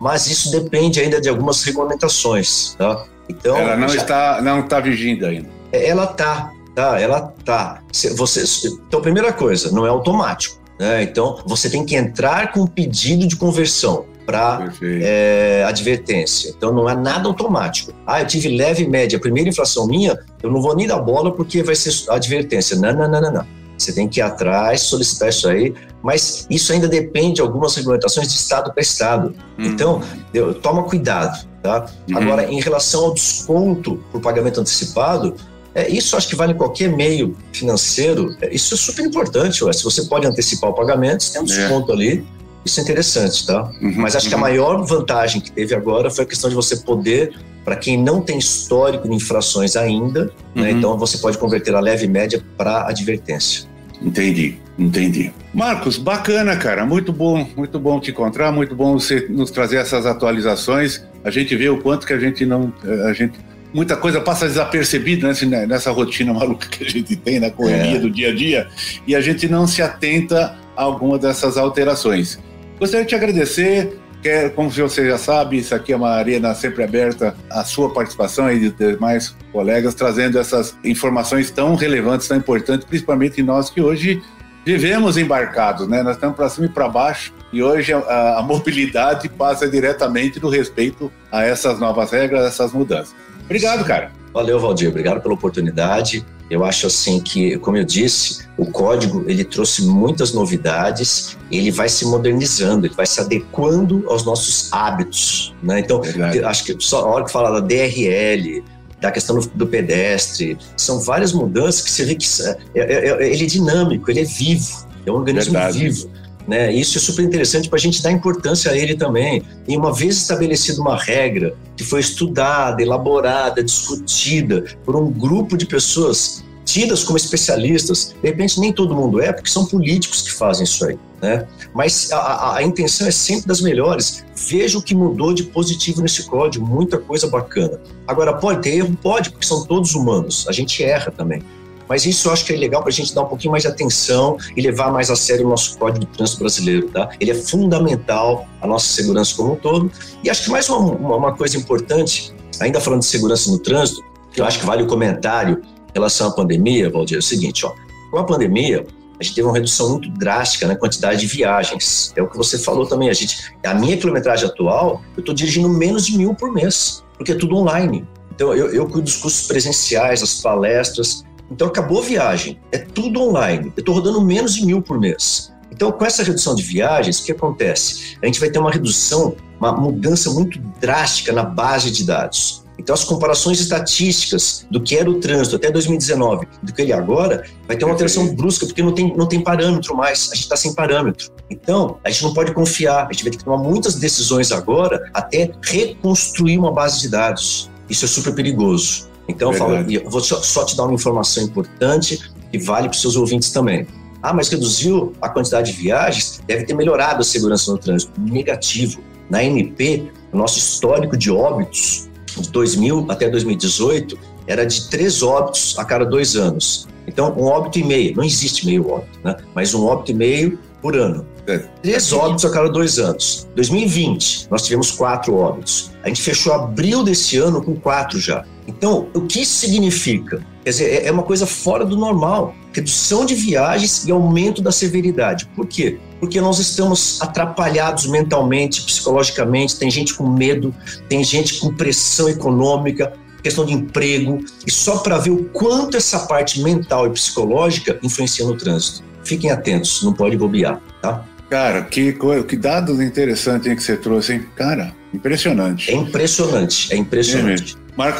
mas 0.00 0.26
isso 0.26 0.50
depende 0.50 0.98
ainda 0.98 1.20
de 1.20 1.28
algumas 1.28 1.62
regulamentações, 1.62 2.74
tá? 2.78 3.04
Então 3.28 3.56
ela 3.56 3.76
não 3.76 3.88
já... 3.88 4.00
está 4.00 4.40
não 4.40 4.60
está 4.60 4.80
vigindo 4.80 5.26
ainda. 5.26 5.59
É, 5.72 5.88
ela 5.88 6.06
tá, 6.06 6.52
tá, 6.74 7.00
ela 7.00 7.32
tá. 7.44 7.82
Você, 8.16 8.68
então 8.86 9.00
primeira 9.00 9.32
coisa, 9.32 9.70
não 9.70 9.86
é 9.86 9.88
automático, 9.88 10.60
né? 10.78 11.02
Então 11.02 11.42
você 11.46 11.68
tem 11.68 11.84
que 11.84 11.96
entrar 11.96 12.52
com 12.52 12.60
um 12.60 12.66
pedido 12.66 13.26
de 13.26 13.36
conversão 13.36 14.06
para 14.26 14.72
é, 14.82 15.64
advertência. 15.66 16.54
Então 16.56 16.72
não 16.72 16.88
é 16.88 16.94
nada 16.94 17.28
automático. 17.28 17.92
Ah, 18.06 18.20
eu 18.20 18.26
tive 18.26 18.48
leve 18.56 18.86
média, 18.86 19.18
primeira 19.18 19.50
inflação 19.50 19.86
minha, 19.86 20.18
eu 20.42 20.50
não 20.50 20.62
vou 20.62 20.74
nem 20.76 20.86
dar 20.86 20.98
bola 20.98 21.32
porque 21.34 21.62
vai 21.62 21.74
ser 21.74 22.10
advertência. 22.10 22.76
Não, 22.76 22.92
não, 22.92 23.10
não, 23.10 23.20
não, 23.20 23.32
não. 23.32 23.60
Você 23.76 23.94
tem 23.94 24.06
que 24.06 24.20
ir 24.20 24.22
atrás, 24.22 24.82
solicitar 24.82 25.30
isso 25.30 25.48
aí, 25.48 25.74
mas 26.02 26.46
isso 26.50 26.70
ainda 26.72 26.86
depende 26.86 27.36
de 27.36 27.40
algumas 27.40 27.74
regulamentações 27.74 28.28
de 28.28 28.34
estado 28.34 28.72
para 28.72 28.82
estado. 28.82 29.34
Uhum. 29.58 29.64
Então, 29.64 30.02
eu, 30.34 30.52
toma 30.52 30.82
cuidado, 30.82 31.46
tá? 31.62 31.86
Uhum. 32.08 32.18
Agora, 32.18 32.44
em 32.44 32.60
relação 32.60 33.06
ao 33.06 33.14
desconto 33.14 33.98
por 34.12 34.20
pagamento 34.20 34.60
antecipado, 34.60 35.34
é, 35.74 35.88
isso 35.88 36.16
acho 36.16 36.28
que 36.28 36.36
vale 36.36 36.52
em 36.52 36.56
qualquer 36.56 36.88
meio 36.88 37.36
financeiro. 37.52 38.36
É, 38.40 38.52
isso 38.54 38.74
é 38.74 38.76
super 38.76 39.04
importante. 39.04 39.62
Ué. 39.64 39.72
Se 39.72 39.84
você 39.84 40.04
pode 40.04 40.26
antecipar 40.26 40.70
o 40.70 40.74
pagamento, 40.74 41.22
você 41.22 41.32
tem 41.32 41.42
um 41.42 41.44
é. 41.44 41.46
desconto 41.46 41.92
é. 41.92 41.94
ali. 41.94 42.26
Isso 42.64 42.78
é 42.78 42.82
interessante, 42.82 43.46
tá? 43.46 43.70
Uhum, 43.80 43.94
Mas 43.96 44.14
acho 44.14 44.28
que 44.28 44.34
a 44.34 44.36
uhum. 44.36 44.42
maior 44.42 44.84
vantagem 44.84 45.40
que 45.40 45.50
teve 45.50 45.74
agora 45.74 46.10
foi 46.10 46.24
a 46.24 46.26
questão 46.26 46.50
de 46.50 46.54
você 46.54 46.76
poder, 46.76 47.32
para 47.64 47.74
quem 47.74 47.96
não 47.96 48.20
tem 48.20 48.36
histórico 48.38 49.08
de 49.08 49.14
infrações 49.14 49.76
ainda, 49.76 50.26
né, 50.54 50.70
uhum. 50.70 50.78
então 50.78 50.98
você 50.98 51.16
pode 51.16 51.38
converter 51.38 51.74
a 51.74 51.80
leve 51.80 52.06
média 52.06 52.44
para 52.58 52.86
advertência. 52.86 53.66
Entendi, 54.02 54.58
entendi. 54.78 55.32
Marcos, 55.52 55.98
bacana, 55.98 56.56
cara. 56.56 56.86
Muito 56.86 57.12
bom, 57.12 57.46
muito 57.56 57.78
bom 57.78 58.00
te 58.00 58.10
encontrar, 58.10 58.50
muito 58.50 58.74
bom 58.74 58.98
você 58.98 59.26
nos 59.28 59.50
trazer 59.50 59.76
essas 59.76 60.06
atualizações. 60.06 61.02
A 61.22 61.30
gente 61.30 61.54
vê 61.54 61.68
o 61.68 61.78
quanto 61.78 62.06
que 62.06 62.12
a 62.12 62.18
gente 62.18 62.46
não. 62.46 62.72
A 63.06 63.12
gente, 63.12 63.38
muita 63.72 63.96
coisa 63.96 64.20
passa 64.20 64.46
desapercebida 64.46 65.32
né, 65.46 65.66
nessa 65.66 65.90
rotina 65.90 66.32
maluca 66.32 66.68
que 66.68 66.84
a 66.84 66.88
gente 66.88 67.16
tem, 67.16 67.40
na 67.40 67.50
correria 67.50 67.96
é. 67.96 68.00
do 68.00 68.10
dia 68.10 68.30
a 68.30 68.34
dia, 68.34 68.68
e 69.06 69.14
a 69.14 69.20
gente 69.20 69.48
não 69.48 69.66
se 69.66 69.82
atenta 69.82 70.56
a 70.76 70.82
alguma 70.82 71.18
dessas 71.18 71.56
alterações. 71.56 72.38
Gostaria 72.78 73.04
de 73.04 73.10
te 73.10 73.14
agradecer 73.14 73.98
Quer, 74.22 74.50
como 74.54 74.70
você 74.70 75.08
já 75.08 75.16
sabe, 75.16 75.56
isso 75.56 75.74
aqui 75.74 75.94
é 75.94 75.96
uma 75.96 76.10
arena 76.10 76.54
sempre 76.54 76.84
aberta 76.84 77.34
à 77.48 77.64
sua 77.64 77.90
participação 77.90 78.52
e 78.52 78.60
de 78.60 78.70
demais 78.70 79.34
colegas, 79.50 79.94
trazendo 79.94 80.38
essas 80.38 80.76
informações 80.84 81.50
tão 81.50 81.74
relevantes, 81.74 82.28
tão 82.28 82.36
importantes, 82.36 82.86
principalmente 82.86 83.42
nós 83.42 83.70
que 83.70 83.80
hoje 83.80 84.22
vivemos 84.62 85.16
embarcados, 85.16 85.88
né? 85.88 86.02
Nós 86.02 86.16
estamos 86.16 86.36
para 86.36 86.50
cima 86.50 86.66
e 86.66 86.68
para 86.68 86.86
baixo 86.86 87.32
e 87.50 87.62
hoje 87.62 87.94
a, 87.94 88.38
a, 88.38 88.42
mobilidade 88.42 89.26
passa 89.30 89.66
diretamente 89.66 90.38
do 90.38 90.50
respeito 90.50 91.10
a 91.32 91.42
essas 91.42 91.80
novas 91.80 92.10
regras, 92.10 92.44
essas 92.44 92.74
mudanças. 92.74 93.14
Obrigado, 93.50 93.84
cara. 93.84 94.12
Valeu, 94.32 94.60
Valdir. 94.60 94.88
Obrigado 94.88 95.20
pela 95.20 95.34
oportunidade. 95.34 96.24
Eu 96.48 96.64
acho 96.64 96.86
assim 96.86 97.18
que, 97.20 97.58
como 97.58 97.76
eu 97.76 97.84
disse, 97.84 98.46
o 98.56 98.64
código 98.64 99.24
ele 99.26 99.42
trouxe 99.42 99.84
muitas 99.84 100.32
novidades, 100.32 101.36
ele 101.50 101.72
vai 101.72 101.88
se 101.88 102.04
modernizando, 102.04 102.86
ele 102.86 102.94
vai 102.94 103.06
se 103.06 103.20
adequando 103.20 104.04
aos 104.08 104.24
nossos 104.24 104.72
hábitos, 104.72 105.52
né? 105.60 105.80
Então, 105.80 106.00
acho 106.44 106.64
que 106.64 106.76
só 106.78 107.00
a 107.00 107.06
hora 107.06 107.24
que 107.24 107.32
fala 107.32 107.60
da 107.60 107.66
DRL, 107.66 108.62
da 109.00 109.10
questão 109.10 109.36
do, 109.36 109.48
do, 109.48 109.66
pedestre, 109.66 110.56
são 110.76 111.00
várias 111.00 111.32
mudanças 111.32 111.82
que 111.82 111.90
você 111.90 112.04
vê 112.04 112.14
que 112.14 112.26
é, 112.42 112.80
é, 112.80 113.08
é, 113.08 113.32
ele 113.32 113.44
é 113.44 113.46
dinâmico, 113.46 114.10
ele 114.10 114.20
é 114.20 114.24
vivo, 114.24 114.86
é 115.04 115.10
um 115.10 115.14
organismo 115.14 115.54
Verdade. 115.54 115.78
vivo. 115.78 116.10
Né? 116.50 116.72
Isso 116.74 116.98
é 116.98 117.00
super 117.00 117.22
interessante 117.24 117.68
para 117.68 117.76
a 117.76 117.80
gente 117.80 118.02
dar 118.02 118.10
importância 118.10 118.72
a 118.72 118.76
ele 118.76 118.96
também. 118.96 119.40
E 119.68 119.76
uma 119.76 119.92
vez 119.92 120.16
estabelecida 120.16 120.80
uma 120.80 120.96
regra 120.96 121.54
que 121.76 121.84
foi 121.84 122.00
estudada, 122.00 122.82
elaborada, 122.82 123.62
discutida 123.62 124.64
por 124.84 124.96
um 124.96 125.12
grupo 125.12 125.56
de 125.56 125.64
pessoas 125.64 126.44
tidas 126.64 127.04
como 127.04 127.16
especialistas, 127.16 128.16
de 128.20 128.28
repente 128.28 128.58
nem 128.58 128.72
todo 128.72 128.96
mundo 128.96 129.22
é, 129.22 129.32
porque 129.32 129.48
são 129.48 129.64
políticos 129.64 130.22
que 130.22 130.32
fazem 130.32 130.64
isso 130.64 130.84
aí. 130.84 130.98
Né? 131.22 131.46
Mas 131.72 132.10
a, 132.10 132.18
a, 132.18 132.56
a 132.56 132.62
intenção 132.64 133.06
é 133.06 133.12
sempre 133.12 133.46
das 133.46 133.60
melhores. 133.60 134.24
Veja 134.34 134.76
o 134.76 134.82
que 134.82 134.94
mudou 134.94 135.32
de 135.32 135.44
positivo 135.44 136.02
nesse 136.02 136.24
código, 136.24 136.66
muita 136.66 136.98
coisa 136.98 137.28
bacana. 137.28 137.80
Agora, 138.08 138.32
pode 138.32 138.62
ter 138.62 138.70
erro? 138.70 138.98
Pode, 139.00 139.30
porque 139.30 139.46
são 139.46 139.64
todos 139.64 139.94
humanos, 139.94 140.46
a 140.48 140.52
gente 140.52 140.82
erra 140.82 141.12
também. 141.12 141.44
Mas 141.90 142.06
isso 142.06 142.28
eu 142.28 142.32
acho 142.32 142.44
que 142.44 142.52
é 142.52 142.56
legal 142.56 142.82
para 142.82 142.90
a 142.90 142.92
gente 142.92 143.12
dar 143.12 143.22
um 143.22 143.26
pouquinho 143.26 143.50
mais 143.50 143.64
de 143.64 143.68
atenção 143.68 144.36
e 144.56 144.62
levar 144.62 144.92
mais 144.92 145.10
a 145.10 145.16
sério 145.16 145.44
o 145.44 145.50
nosso 145.50 145.76
Código 145.76 146.06
de 146.06 146.06
Trânsito 146.06 146.38
Brasileiro, 146.38 146.88
tá? 146.88 147.10
Ele 147.18 147.32
é 147.32 147.34
fundamental 147.34 148.46
à 148.62 148.66
nossa 148.68 148.86
segurança 148.86 149.34
como 149.34 149.54
um 149.54 149.56
todo. 149.56 149.90
E 150.22 150.30
acho 150.30 150.44
que 150.44 150.50
mais 150.50 150.68
uma, 150.68 150.78
uma, 150.78 151.16
uma 151.16 151.36
coisa 151.36 151.56
importante, 151.56 152.32
ainda 152.60 152.80
falando 152.80 153.00
de 153.00 153.06
segurança 153.06 153.50
no 153.50 153.58
trânsito, 153.58 154.04
que 154.32 154.40
eu 154.40 154.44
acho 154.44 154.60
que 154.60 154.64
vale 154.64 154.84
o 154.84 154.86
comentário 154.86 155.60
em 155.64 155.92
relação 155.92 156.28
à 156.28 156.30
pandemia, 156.30 156.88
Valdir, 156.88 157.16
é 157.16 157.18
o 157.18 157.22
seguinte, 157.22 157.66
ó. 157.66 157.72
Com 158.12 158.18
a 158.18 158.24
pandemia, 158.24 158.86
a 159.18 159.24
gente 159.24 159.34
teve 159.34 159.48
uma 159.48 159.54
redução 159.54 159.90
muito 159.90 160.08
drástica 160.10 160.68
na 160.68 160.76
quantidade 160.76 161.18
de 161.18 161.26
viagens. 161.26 162.12
É 162.14 162.22
o 162.22 162.28
que 162.28 162.36
você 162.36 162.56
falou 162.56 162.86
também. 162.86 163.10
A, 163.10 163.12
gente, 163.12 163.52
a 163.66 163.74
minha 163.74 163.96
quilometragem 163.96 164.46
atual, 164.46 165.02
eu 165.16 165.20
estou 165.22 165.34
dirigindo 165.34 165.68
menos 165.68 166.06
de 166.06 166.16
mil 166.16 166.36
por 166.36 166.52
mês, 166.52 167.02
porque 167.18 167.32
é 167.32 167.34
tudo 167.34 167.56
online. 167.56 168.06
Então, 168.32 168.54
eu, 168.54 168.72
eu 168.72 168.86
cuido 168.86 169.02
dos 169.02 169.16
cursos 169.16 169.46
presenciais, 169.46 170.20
das 170.20 170.40
palestras, 170.40 171.24
então 171.50 171.66
acabou 171.66 172.00
a 172.00 172.04
viagem, 172.04 172.58
é 172.70 172.78
tudo 172.78 173.20
online. 173.20 173.72
Eu 173.76 173.80
estou 173.80 173.94
rodando 173.94 174.20
menos 174.20 174.54
de 174.54 174.64
mil 174.64 174.80
por 174.80 174.98
mês. 174.98 175.52
Então, 175.70 175.90
com 175.90 176.04
essa 176.04 176.22
redução 176.22 176.54
de 176.54 176.62
viagens, 176.62 177.18
o 177.20 177.24
que 177.24 177.32
acontece? 177.32 178.16
A 178.22 178.26
gente 178.26 178.38
vai 178.38 178.50
ter 178.50 178.58
uma 178.58 178.70
redução, 178.70 179.34
uma 179.58 179.72
mudança 179.72 180.30
muito 180.30 180.58
drástica 180.80 181.32
na 181.32 181.42
base 181.42 181.90
de 181.90 182.04
dados. 182.04 182.64
Então, 182.78 182.94
as 182.94 183.04
comparações 183.04 183.60
estatísticas 183.60 184.66
do 184.70 184.80
que 184.80 184.96
era 184.96 185.08
o 185.10 185.20
trânsito 185.20 185.54
até 185.56 185.70
2019 185.70 186.46
do 186.62 186.72
que 186.72 186.80
ele 186.80 186.92
é 186.92 186.94
agora, 186.94 187.44
vai 187.68 187.76
ter 187.76 187.84
uma 187.84 187.92
alteração 187.92 188.34
brusca, 188.34 188.64
porque 188.64 188.82
não 188.82 188.92
tem, 188.92 189.14
não 189.14 189.26
tem 189.26 189.42
parâmetro 189.42 189.94
mais, 189.94 190.30
a 190.32 190.34
gente 190.34 190.44
está 190.44 190.56
sem 190.56 190.74
parâmetro. 190.74 191.30
Então, 191.50 191.98
a 192.02 192.10
gente 192.10 192.22
não 192.22 192.32
pode 192.32 192.54
confiar, 192.54 193.06
a 193.06 193.12
gente 193.12 193.22
vai 193.22 193.32
ter 193.32 193.36
que 193.36 193.44
tomar 193.44 193.58
muitas 193.58 193.96
decisões 193.96 194.50
agora 194.50 195.10
até 195.12 195.50
reconstruir 195.62 196.56
uma 196.56 196.72
base 196.72 197.00
de 197.00 197.10
dados. 197.10 197.70
Isso 197.88 198.06
é 198.06 198.08
super 198.08 198.34
perigoso. 198.34 199.09
Então, 199.28 199.52
eu, 199.52 199.58
falo, 199.58 199.74
eu 199.74 200.10
vou 200.10 200.20
só, 200.20 200.42
só 200.42 200.64
te 200.64 200.76
dar 200.76 200.84
uma 200.84 200.94
informação 200.94 201.42
importante 201.44 202.18
que 202.50 202.58
vale 202.58 202.88
para 202.88 202.94
os 202.94 203.00
seus 203.00 203.16
ouvintes 203.16 203.50
também. 203.50 203.86
Ah, 204.22 204.34
mas 204.34 204.48
reduziu 204.48 205.12
a 205.20 205.28
quantidade 205.28 205.72
de 205.72 205.78
viagens, 205.78 206.42
deve 206.46 206.64
ter 206.64 206.74
melhorado 206.74 207.20
a 207.20 207.24
segurança 207.24 207.70
no 207.72 207.78
trânsito. 207.78 208.12
Negativo. 208.20 209.00
Na 209.30 209.42
MP, 209.44 210.10
o 210.32 210.36
nosso 210.36 210.58
histórico 210.58 211.16
de 211.16 211.30
óbitos, 211.30 212.08
de 212.36 212.50
2000 212.50 213.06
até 213.08 213.28
2018, 213.30 214.18
era 214.46 214.66
de 214.66 214.88
três 214.90 215.22
óbitos 215.22 215.78
a 215.78 215.84
cada 215.84 216.04
dois 216.04 216.34
anos. 216.34 216.88
Então, 217.06 217.32
um 217.36 217.44
óbito 217.44 217.78
e 217.78 217.84
meio, 217.84 218.16
não 218.16 218.24
existe 218.24 218.66
meio 218.66 218.90
óbito, 218.90 219.18
né? 219.24 219.36
mas 219.54 219.72
um 219.74 219.86
óbito 219.86 220.10
e 220.10 220.14
meio 220.14 220.58
por 220.82 220.96
ano. 220.96 221.26
É. 221.46 221.58
Três 221.82 222.12
óbitos 222.12 222.44
a 222.44 222.50
cada 222.50 222.68
dois 222.68 222.98
anos. 222.98 223.48
2020, 223.54 224.48
nós 224.50 224.62
tivemos 224.62 224.90
quatro 224.90 225.34
óbitos. 225.34 225.90
A 226.02 226.08
gente 226.08 226.22
fechou 226.22 226.52
abril 226.52 227.02
desse 227.02 227.36
ano 227.36 227.62
com 227.62 227.74
quatro 227.74 228.18
já. 228.18 228.44
Então, 228.70 229.08
o 229.12 229.22
que 229.22 229.42
isso 229.42 229.54
significa? 229.58 230.40
Quer 230.62 230.70
dizer, 230.70 230.84
é, 230.84 231.06
é 231.06 231.12
uma 231.12 231.24
coisa 231.24 231.46
fora 231.46 231.84
do 231.84 231.96
normal. 231.96 232.54
Redução 232.72 233.26
de 233.26 233.34
viagens 233.34 234.06
e 234.06 234.12
aumento 234.12 234.62
da 234.62 234.70
severidade. 234.70 235.46
Por 235.56 235.66
quê? 235.66 235.98
Porque 236.20 236.40
nós 236.40 236.58
estamos 236.60 237.20
atrapalhados 237.20 238.06
mentalmente, 238.06 238.82
psicologicamente, 238.82 239.76
tem 239.76 239.90
gente 239.90 240.14
com 240.14 240.28
medo, 240.28 240.72
tem 241.08 241.24
gente 241.24 241.58
com 241.58 241.74
pressão 241.74 242.28
econômica, 242.28 243.12
questão 243.42 243.64
de 243.64 243.72
emprego, 243.72 244.44
e 244.64 244.70
só 244.70 244.98
para 244.98 245.18
ver 245.18 245.30
o 245.30 245.44
quanto 245.46 245.96
essa 245.96 246.20
parte 246.20 246.62
mental 246.62 247.06
e 247.06 247.10
psicológica 247.10 247.98
influencia 248.02 248.44
no 248.44 248.56
trânsito. 248.56 249.02
Fiquem 249.24 249.50
atentos, 249.50 250.02
não 250.02 250.12
pode 250.12 250.36
bobear, 250.36 250.80
tá? 251.02 251.24
Cara, 251.48 251.82
que, 251.82 252.16
que 252.46 252.56
dados 252.56 253.00
interessantes 253.00 253.74
que 253.74 253.82
você 253.82 253.96
trouxe, 253.96 254.34
hein? 254.34 254.46
Cara, 254.54 254.94
impressionante. 255.12 255.90
É 255.90 255.94
impressionante, 255.94 256.92
é 256.92 256.96
impressionante. 256.96 257.76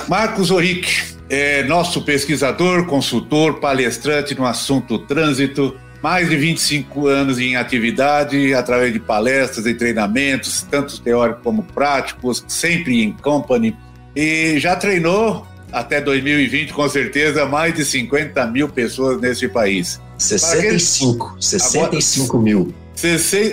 Marcos 0.09 0.51
Oric, 0.51 1.17
é 1.31 1.63
nosso 1.63 2.03
pesquisador, 2.03 2.85
consultor, 2.85 3.61
palestrante 3.61 4.35
no 4.35 4.45
assunto 4.45 4.99
trânsito, 4.99 5.75
mais 6.03 6.29
de 6.29 6.37
25 6.37 7.07
anos 7.07 7.39
em 7.39 7.57
atividade, 7.57 8.53
através 8.53 8.93
de 8.93 9.01
palestras 9.01 9.65
e 9.65 9.73
treinamentos, 9.73 10.67
tanto 10.71 11.01
teóricos 11.01 11.43
como 11.43 11.63
práticos, 11.63 12.45
sempre 12.47 13.03
em 13.03 13.13
company, 13.13 13.75
e 14.15 14.59
já 14.59 14.77
treinou 14.77 15.47
até 15.73 15.99
2020, 15.99 16.75
com 16.75 16.87
certeza, 16.87 17.47
mais 17.47 17.73
de 17.73 17.83
50 17.83 18.45
mil 18.49 18.69
pessoas 18.69 19.19
nesse 19.19 19.49
país. 19.49 19.99
65, 20.19 21.37
65 21.41 22.25
Agora, 22.27 22.43
mil. 22.43 22.75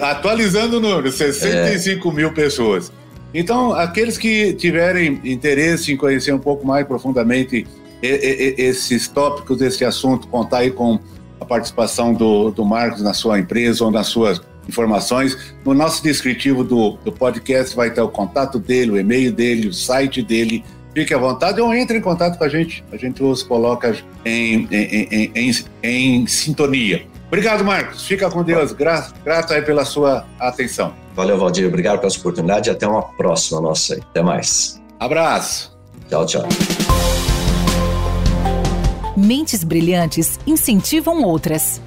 Atualizando 0.01 0.77
o 0.77 0.79
número, 0.81 1.09
65 1.09 2.09
é. 2.09 2.13
mil 2.13 2.33
pessoas. 2.33 2.91
Então, 3.33 3.73
aqueles 3.73 4.17
que 4.17 4.53
tiverem 4.53 5.19
interesse 5.23 5.91
em 5.91 5.97
conhecer 5.97 6.33
um 6.33 6.39
pouco 6.39 6.65
mais 6.65 6.85
profundamente 6.87 7.67
esses 8.01 9.07
tópicos, 9.07 9.61
esse 9.61 9.83
assunto, 9.83 10.27
contar 10.27 10.59
aí 10.59 10.71
com 10.71 10.99
a 11.39 11.45
participação 11.45 12.13
do, 12.13 12.51
do 12.51 12.63
Marcos 12.63 13.01
na 13.01 13.13
sua 13.13 13.39
empresa 13.39 13.83
ou 13.83 13.91
nas 13.91 14.07
suas 14.07 14.41
informações. 14.67 15.55
No 15.65 15.73
nosso 15.73 16.03
descritivo 16.03 16.63
do, 16.63 16.97
do 17.03 17.11
podcast 17.11 17.75
vai 17.75 17.91
ter 17.91 18.01
o 18.01 18.09
contato 18.09 18.59
dele, 18.59 18.91
o 18.91 18.97
e-mail 18.97 19.31
dele, 19.31 19.67
o 19.67 19.73
site 19.73 20.21
dele. 20.21 20.63
Fique 20.93 21.13
à 21.13 21.17
vontade 21.17 21.61
ou 21.61 21.73
entre 21.73 21.97
em 21.97 22.01
contato 22.01 22.37
com 22.37 22.43
a 22.43 22.49
gente. 22.49 22.83
A 22.91 22.97
gente 22.97 23.21
os 23.21 23.43
coloca 23.43 23.95
em, 24.25 24.67
em, 24.71 25.31
em, 25.35 25.65
em, 25.83 26.27
sintonia. 26.27 27.05
Obrigado, 27.27 27.63
Marcos. 27.63 28.05
Fica 28.07 28.29
com 28.29 28.43
Deus. 28.43 28.71
Gra 28.71 29.07
grato 29.23 29.53
aí 29.53 29.61
pela 29.61 29.85
sua 29.85 30.25
atenção. 30.39 30.93
Valeu, 31.17 31.35
Valdir. 31.35 31.67
Obrigado 31.67 31.99
pela 31.99 32.13
oportunidade 32.13 32.69
e 32.69 32.71
até 32.71 32.87
uma 32.87 33.01
próxima 33.01 33.59
nossa 33.59 33.95
aí. 33.95 34.01
Até 34.01 34.21
mais. 34.21 34.79
Abraço. 34.99 35.75
Tchau, 36.07 36.25
tchau. 36.27 36.43
Mentes 39.17 39.63
brilhantes 39.63 40.39
incentivam 40.45 41.23
outras. 41.23 41.81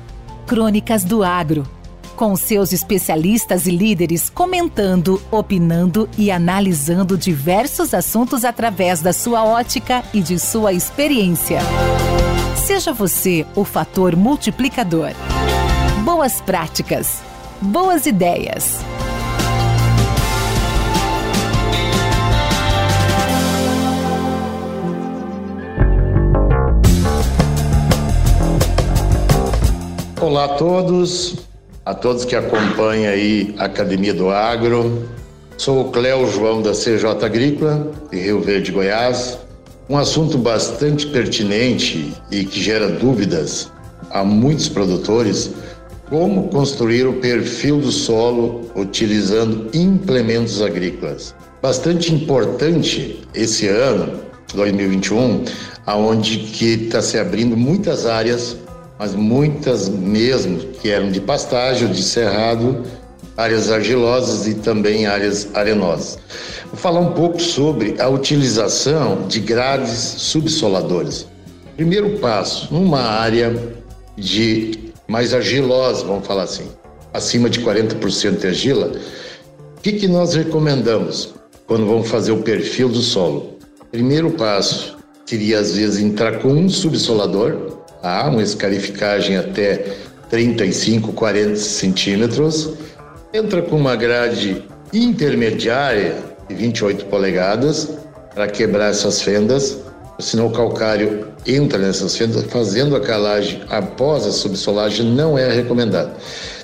Crônicas 0.49 1.05
do 1.05 1.23
Agro. 1.23 1.65
Com 2.17 2.35
seus 2.35 2.73
especialistas 2.73 3.67
e 3.67 3.71
líderes 3.71 4.29
comentando, 4.29 5.23
opinando 5.31 6.09
e 6.19 6.29
analisando 6.33 7.17
diversos 7.17 7.95
assuntos 7.95 8.45
através 8.45 9.01
da 9.01 9.13
sua 9.13 9.45
ótica 9.45 10.03
e 10.13 10.21
de 10.21 10.41
sua 10.41 10.73
experiência. 10.73 11.61
Seja 12.57 12.93
você 12.93 13.47
o 13.55 13.65
fator 13.65 14.17
multiplicador. 14.17 15.13
Boas 16.05 16.41
práticas. 16.41 17.23
Boas 17.63 18.07
ideias. 18.07 18.90
Olá 30.21 30.45
a 30.45 30.49
todos, 30.49 31.37
a 31.83 31.95
todos 31.95 32.27
que 32.27 32.37
acompanham 32.37 33.11
aí 33.11 33.55
a 33.57 33.65
Academia 33.65 34.13
do 34.13 34.29
Agro. 34.29 35.09
Sou 35.57 35.81
o 35.81 35.91
Cléo 35.91 36.31
João 36.31 36.61
da 36.61 36.73
CJ 36.73 37.25
Agrícola, 37.25 37.91
de 38.11 38.21
Rio 38.21 38.39
Verde, 38.43 38.71
Goiás. 38.71 39.39
Um 39.89 39.97
assunto 39.97 40.37
bastante 40.37 41.07
pertinente 41.07 42.13
e 42.31 42.45
que 42.45 42.61
gera 42.61 42.91
dúvidas 42.91 43.73
a 44.11 44.23
muitos 44.23 44.69
produtores, 44.69 45.53
como 46.11 46.49
construir 46.51 47.07
o 47.07 47.15
perfil 47.15 47.79
do 47.79 47.91
solo 47.91 48.71
utilizando 48.77 49.71
implementos 49.73 50.61
agrícolas. 50.61 51.35
Bastante 51.63 52.13
importante 52.13 53.23
esse 53.33 53.69
ano, 53.69 54.21
2021, 54.55 55.45
aonde 55.87 56.41
que 56.41 56.75
está 56.75 57.01
se 57.01 57.19
abrindo 57.19 57.57
muitas 57.57 58.05
áreas, 58.05 58.59
mas 59.01 59.15
muitas 59.15 59.89
mesmo 59.89 60.59
que 60.59 60.91
eram 60.91 61.11
de 61.11 61.23
pastagem, 61.23 61.91
de 61.91 62.03
cerrado, 62.03 62.85
áreas 63.35 63.71
argilosas 63.71 64.47
e 64.47 64.57
também 64.57 65.07
áreas 65.07 65.49
arenosas. 65.55 66.19
Vou 66.67 66.77
falar 66.77 67.01
um 67.01 67.15
pouco 67.15 67.41
sobre 67.41 67.99
a 67.99 68.11
utilização 68.11 69.27
de 69.27 69.41
grades 69.41 69.97
subsoladoras. 70.19 71.27
Primeiro 71.77 72.19
passo, 72.19 72.69
numa 72.71 73.01
área 73.01 73.73
de 74.19 74.93
mais 75.09 75.33
argilosa, 75.33 76.05
vamos 76.05 76.27
falar 76.27 76.43
assim, 76.43 76.69
acima 77.15 77.49
de 77.49 77.61
40% 77.61 78.37
de 78.37 78.49
argila, 78.49 78.93
o 79.79 79.81
que, 79.81 79.93
que 79.93 80.07
nós 80.07 80.35
recomendamos 80.35 81.33
quando 81.67 81.87
vamos 81.87 82.11
fazer 82.11 82.33
o 82.33 82.43
perfil 82.43 82.91
do 82.91 83.01
solo? 83.01 83.57
Primeiro 83.91 84.33
passo 84.33 84.99
seria, 85.25 85.59
às 85.59 85.75
vezes, 85.75 86.03
entrar 86.03 86.41
com 86.41 86.49
um 86.49 86.69
subsolador, 86.69 87.70
tá? 88.03 88.29
uma 88.29 88.43
escarificagem 88.43 89.37
até 89.37 89.85
35, 90.29 91.13
40 91.13 91.57
centímetros, 91.57 92.75
entra 93.33 93.63
com 93.63 93.77
uma 93.77 93.97
grade 93.97 94.65
intermediária 94.93 96.17
de 96.49 96.55
28 96.55 97.07
polegadas 97.07 97.91
para 98.35 98.47
quebrar 98.49 98.91
essas 98.91 99.23
fendas, 99.23 99.79
senão 100.19 100.47
o 100.47 100.53
calcário 100.53 101.29
entra 101.47 101.79
nessas 101.79 102.17
fendas, 102.17 102.45
fazendo 102.45 102.95
a 102.95 103.01
calagem 103.01 103.63
após 103.71 104.27
a 104.27 104.33
subsolagem 104.33 105.07
não 105.07 105.39
é 105.39 105.51
recomendado. 105.53 106.13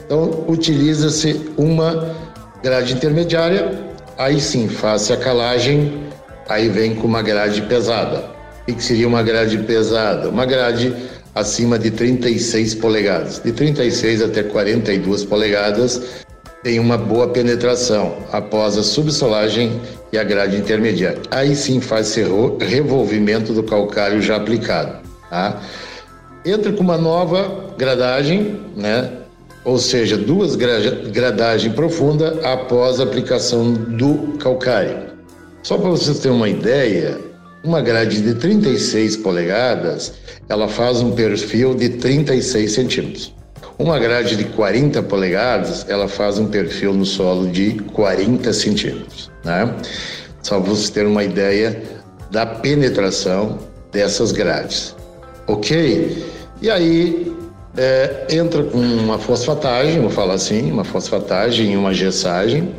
Então, 0.04 0.44
utiliza-se 0.46 1.50
uma 1.56 2.14
grade 2.62 2.94
intermediária, 2.94 3.72
aí 4.16 4.40
sim, 4.40 4.68
faz 4.68 5.10
a 5.10 5.16
calagem, 5.16 6.06
aí 6.48 6.68
vem 6.68 6.94
com 6.94 7.06
uma 7.06 7.22
grade 7.22 7.62
pesada. 7.62 8.24
O 8.68 8.74
que 8.74 8.82
seria 8.82 9.06
uma 9.06 9.22
grade 9.22 9.58
pesada? 9.58 10.28
Uma 10.28 10.44
grade 10.44 10.94
acima 11.36 11.78
de 11.78 11.90
36 11.90 12.74
polegadas. 12.76 13.38
De 13.38 13.52
36 13.52 14.22
até 14.22 14.42
42 14.42 15.24
polegadas 15.24 16.24
tem 16.62 16.80
uma 16.80 16.96
boa 16.96 17.28
penetração 17.28 18.16
após 18.32 18.76
a 18.76 18.82
subsolagem 18.82 19.80
e 20.10 20.18
a 20.18 20.24
grade 20.24 20.56
intermediária. 20.56 21.20
Aí 21.30 21.54
sim 21.54 21.80
faz 21.80 22.16
o 22.16 22.56
revolvimento 22.56 23.52
do 23.52 23.62
calcário 23.62 24.20
já 24.20 24.36
aplicado. 24.36 24.98
Tá? 25.30 25.60
Entra 26.44 26.72
com 26.72 26.82
uma 26.82 26.96
nova 26.96 27.74
gradagem, 27.76 28.58
né? 28.74 29.12
ou 29.62 29.78
seja, 29.78 30.16
duas 30.16 30.56
gradagem 30.56 31.72
profunda 31.72 32.40
após 32.44 32.98
a 32.98 33.02
aplicação 33.02 33.72
do 33.72 34.38
calcário. 34.38 35.08
Só 35.62 35.76
para 35.76 35.90
vocês 35.90 36.20
terem 36.20 36.36
uma 36.36 36.48
ideia, 36.48 37.18
uma 37.66 37.82
grade 37.82 38.20
de 38.22 38.34
36 38.34 39.16
polegadas, 39.16 40.14
ela 40.48 40.68
faz 40.68 41.00
um 41.00 41.10
perfil 41.10 41.74
de 41.74 41.88
36 41.90 42.72
centímetros. 42.72 43.34
Uma 43.76 43.98
grade 43.98 44.36
de 44.36 44.44
40 44.44 45.02
polegadas, 45.02 45.84
ela 45.88 46.06
faz 46.06 46.38
um 46.38 46.46
perfil 46.46 46.94
no 46.94 47.04
solo 47.04 47.48
de 47.48 47.72
40 47.92 48.52
centímetros, 48.52 49.30
né? 49.44 49.74
Só 50.42 50.60
para 50.60 50.70
vocês 50.70 50.90
terem 50.90 51.10
uma 51.10 51.24
ideia 51.24 51.82
da 52.30 52.46
penetração 52.46 53.58
dessas 53.92 54.30
grades. 54.30 54.94
Ok? 55.48 56.24
E 56.62 56.70
aí 56.70 57.36
é, 57.76 58.26
entra 58.30 58.62
com 58.62 58.78
uma 58.78 59.18
fosfatagem, 59.18 60.00
vou 60.00 60.10
falar 60.10 60.34
assim, 60.34 60.70
uma 60.70 60.84
fosfatagem 60.84 61.72
e 61.72 61.76
uma 61.76 61.92
gessagem. 61.92 62.72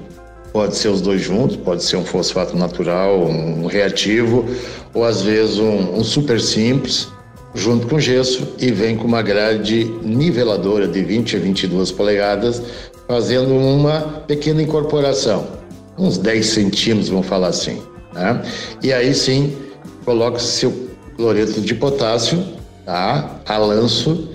Pode 0.58 0.76
ser 0.76 0.88
os 0.88 1.02
dois 1.02 1.22
juntos, 1.22 1.56
pode 1.56 1.84
ser 1.84 1.98
um 1.98 2.04
fosfato 2.04 2.58
natural, 2.58 3.28
um 3.28 3.68
reativo, 3.68 4.44
ou 4.92 5.04
às 5.04 5.22
vezes 5.22 5.60
um, 5.60 6.00
um 6.00 6.04
super 6.04 6.42
simples, 6.42 7.10
junto 7.54 7.86
com 7.86 8.00
gesso, 8.00 8.56
e 8.58 8.72
vem 8.72 8.98
com 8.98 9.06
uma 9.06 9.22
grade 9.22 9.86
niveladora 10.02 10.88
de 10.88 11.04
20 11.04 11.36
a 11.36 11.40
22 11.40 11.92
polegadas, 11.92 12.60
fazendo 13.08 13.54
uma 13.54 14.02
pequena 14.26 14.60
incorporação, 14.64 15.48
uns 15.96 16.18
10 16.18 16.44
centímetros, 16.48 17.10
vamos 17.10 17.28
falar 17.28 17.50
assim. 17.50 17.80
Né? 18.16 18.42
E 18.82 18.92
aí 18.92 19.14
sim, 19.14 19.56
coloca 20.04 20.40
seu 20.40 20.74
cloreto 21.16 21.62
de 21.62 21.76
potássio, 21.76 22.44
tá? 22.84 23.42
a 23.46 23.58
lanço, 23.60 24.28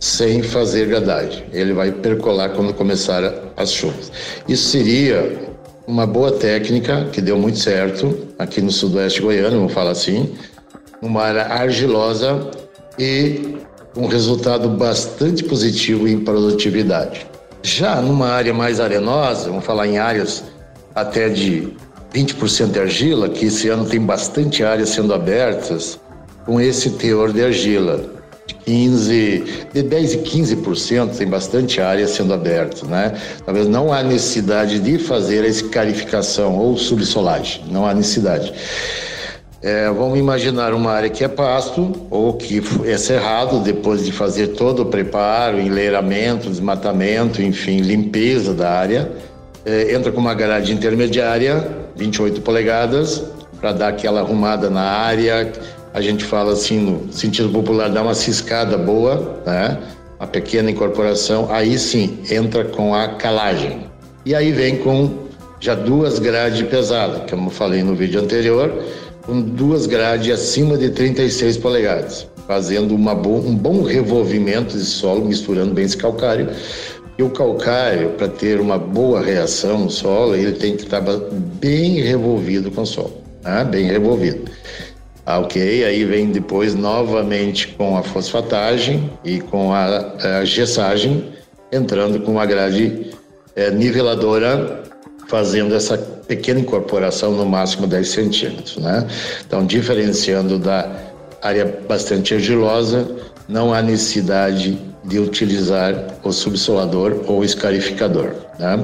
sem 0.00 0.42
fazer 0.42 0.86
gradagem. 0.86 1.44
Ele 1.52 1.74
vai 1.74 1.92
percolar 1.92 2.54
quando 2.54 2.72
começar 2.72 3.52
as 3.54 3.70
chuvas. 3.70 4.10
Isso 4.48 4.70
seria 4.70 5.47
uma 5.88 6.06
boa 6.06 6.30
técnica 6.30 7.06
que 7.10 7.22
deu 7.22 7.38
muito 7.38 7.58
certo 7.58 8.28
aqui 8.38 8.60
no 8.60 8.70
sudoeste 8.70 9.22
goiano, 9.22 9.56
vamos 9.56 9.72
falar 9.72 9.92
assim, 9.92 10.34
uma 11.00 11.22
área 11.22 11.46
argilosa 11.46 12.50
e 12.98 13.56
um 13.96 14.06
resultado 14.06 14.68
bastante 14.68 15.42
positivo 15.42 16.06
em 16.06 16.20
produtividade. 16.20 17.26
Já 17.62 18.02
numa 18.02 18.28
área 18.28 18.52
mais 18.52 18.80
arenosa, 18.80 19.48
vamos 19.48 19.64
falar 19.64 19.86
em 19.86 19.96
áreas 19.96 20.44
até 20.94 21.30
de 21.30 21.72
20% 22.12 22.70
de 22.70 22.80
argila, 22.80 23.30
que 23.30 23.46
esse 23.46 23.70
ano 23.70 23.86
tem 23.86 23.98
bastante 23.98 24.62
áreas 24.62 24.90
sendo 24.90 25.14
abertas 25.14 25.98
com 26.44 26.60
esse 26.60 26.90
teor 26.90 27.32
de 27.32 27.42
argila. 27.42 28.17
15, 28.54 29.68
de 29.72 29.82
10 29.82 30.14
e 30.14 30.18
15% 30.18 31.16
tem 31.16 31.26
bastante 31.26 31.80
área 31.80 32.06
sendo 32.06 32.34
aberta, 32.34 32.86
né? 32.86 33.14
Talvez 33.44 33.66
não 33.66 33.92
há 33.92 34.02
necessidade 34.02 34.78
de 34.80 34.98
fazer 34.98 35.44
a 35.44 35.48
escarificação 35.48 36.56
ou 36.56 36.76
subsolagem, 36.76 37.64
não 37.70 37.86
há 37.86 37.94
necessidade. 37.94 38.52
É, 39.60 39.90
vamos 39.90 40.16
imaginar 40.18 40.72
uma 40.72 40.92
área 40.92 41.10
que 41.10 41.24
é 41.24 41.28
pasto 41.28 42.06
ou 42.10 42.34
que 42.34 42.62
é 42.84 42.96
cerrado 42.96 43.58
depois 43.58 44.04
de 44.04 44.12
fazer 44.12 44.48
todo 44.48 44.82
o 44.82 44.86
preparo, 44.86 45.58
enleiramento, 45.60 46.48
desmatamento, 46.48 47.42
enfim, 47.42 47.78
limpeza 47.78 48.54
da 48.54 48.70
área. 48.70 49.10
É, 49.66 49.92
entra 49.94 50.12
com 50.12 50.20
uma 50.20 50.32
grade 50.32 50.72
intermediária, 50.72 51.68
28 51.96 52.40
polegadas, 52.40 53.24
para 53.60 53.72
dar 53.72 53.88
aquela 53.88 54.20
arrumada 54.20 54.70
na 54.70 54.82
área, 54.82 55.52
a 55.92 56.00
gente 56.00 56.24
fala 56.24 56.52
assim 56.52 56.78
no 56.78 57.12
sentido 57.12 57.48
popular, 57.50 57.88
dá 57.88 58.02
uma 58.02 58.14
ciscada 58.14 58.76
boa, 58.76 59.42
né? 59.46 59.78
Uma 60.18 60.26
pequena 60.26 60.70
incorporação, 60.70 61.48
aí 61.50 61.78
sim 61.78 62.18
entra 62.30 62.64
com 62.64 62.94
a 62.94 63.08
calagem. 63.08 63.86
E 64.26 64.34
aí 64.34 64.52
vem 64.52 64.76
com 64.78 65.28
já 65.60 65.74
duas 65.74 66.18
grades 66.18 66.62
pesadas, 66.68 67.28
como 67.30 67.48
eu 67.48 67.50
falei 67.50 67.82
no 67.82 67.94
vídeo 67.94 68.20
anterior, 68.20 68.72
com 69.22 69.40
duas 69.40 69.86
grades 69.86 70.32
acima 70.32 70.76
de 70.76 70.90
36 70.90 71.56
polegadas, 71.58 72.26
fazendo 72.46 72.94
uma 72.94 73.14
bo 73.14 73.36
um 73.38 73.54
bom 73.54 73.82
revolvimento 73.82 74.76
de 74.76 74.84
solo, 74.84 75.24
misturando 75.24 75.74
bem 75.74 75.84
esse 75.84 75.96
calcário. 75.96 76.48
E 77.18 77.22
o 77.22 77.30
calcário, 77.30 78.10
para 78.10 78.28
ter 78.28 78.60
uma 78.60 78.78
boa 78.78 79.20
reação 79.20 79.80
no 79.80 79.90
solo, 79.90 80.36
ele 80.36 80.52
tem 80.52 80.76
que 80.76 80.84
estar 80.84 81.02
bem 81.60 82.00
revolvido 82.00 82.70
com 82.70 82.82
o 82.82 82.86
solo, 82.86 83.22
né? 83.42 83.64
bem 83.64 83.86
revolvido. 83.86 84.48
Ah, 85.30 85.40
ok, 85.40 85.84
aí 85.84 86.06
vem 86.06 86.30
depois 86.30 86.74
novamente 86.74 87.68
com 87.68 87.98
a 87.98 88.02
fosfatagem 88.02 89.10
e 89.22 89.40
com 89.40 89.74
a, 89.74 90.38
a 90.38 90.44
gessagem, 90.46 91.28
entrando 91.70 92.18
com 92.20 92.32
uma 92.32 92.46
grade 92.46 93.10
é, 93.54 93.70
niveladora, 93.70 94.84
fazendo 95.26 95.74
essa 95.74 95.98
pequena 95.98 96.60
incorporação 96.60 97.32
no 97.32 97.44
máximo 97.44 97.86
10 97.86 98.08
centímetros, 98.08 98.78
né? 98.78 99.06
Então, 99.46 99.66
diferenciando 99.66 100.58
da 100.58 100.90
área 101.42 101.78
bastante 101.86 102.32
argilosa, 102.32 103.06
não 103.46 103.74
há 103.74 103.82
necessidade 103.82 104.78
de 105.04 105.18
utilizar 105.18 106.06
o 106.24 106.32
subsolador 106.32 107.24
ou 107.26 107.44
escarificador, 107.44 108.32
né? 108.58 108.82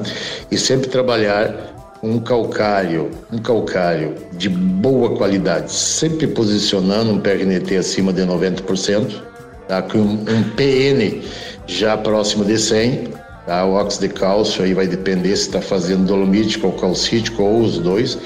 E 0.51 0.59
sempre 0.59 0.89
trabalhar 0.89 1.74
um 2.03 2.19
calcário, 2.19 3.09
um 3.31 3.37
calcário 3.37 4.15
de 4.33 4.49
boa 4.49 5.15
qualidade, 5.15 5.71
sempre 5.71 6.27
posicionando 6.27 7.11
um 7.11 7.19
PRNT 7.19 7.77
acima 7.77 8.11
de 8.11 8.21
90%, 8.23 9.21
tá? 9.67 9.81
com 9.81 9.99
um 9.99 10.43
PN 10.55 11.21
já 11.65 11.97
próximo 11.97 12.43
de 12.45 12.57
100, 12.57 13.09
tá? 13.45 13.65
o 13.65 13.73
óxido 13.73 14.07
de 14.07 14.13
cálcio 14.13 14.63
aí 14.63 14.73
vai 14.73 14.87
depender 14.87 15.35
se 15.35 15.47
está 15.47 15.61
fazendo 15.61 16.05
dolomítico 16.05 16.67
ou 16.67 16.73
calcítico 16.73 17.43
ou 17.43 17.61
os 17.61 17.79
dois, 17.79 18.17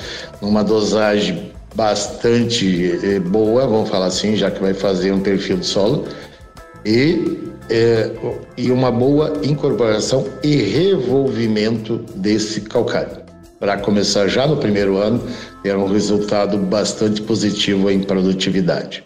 numa 0.41 0.63
dosagem 0.63 1.51
bastante 1.75 2.99
eh, 3.03 3.19
boa, 3.19 3.67
vamos 3.67 3.89
falar 3.89 4.07
assim, 4.07 4.35
já 4.35 4.49
que 4.49 4.59
vai 4.59 4.73
fazer 4.73 5.11
um 5.11 5.19
perfil 5.19 5.57
de 5.57 5.65
solo, 5.65 6.05
e, 6.83 7.39
eh, 7.69 8.11
e 8.57 8.71
uma 8.71 8.91
boa 8.91 9.33
incorporação 9.43 10.25
e 10.43 10.55
revolvimento 10.55 11.99
desse 12.15 12.61
calcário 12.61 13.18
para 13.59 13.77
começar 13.77 14.27
já 14.27 14.47
no 14.47 14.57
primeiro 14.57 14.97
ano, 14.97 15.21
ter 15.61 15.75
um 15.75 15.87
resultado 15.91 16.57
bastante 16.57 17.21
positivo 17.21 17.89
em 17.89 18.01
produtividade. 18.01 19.03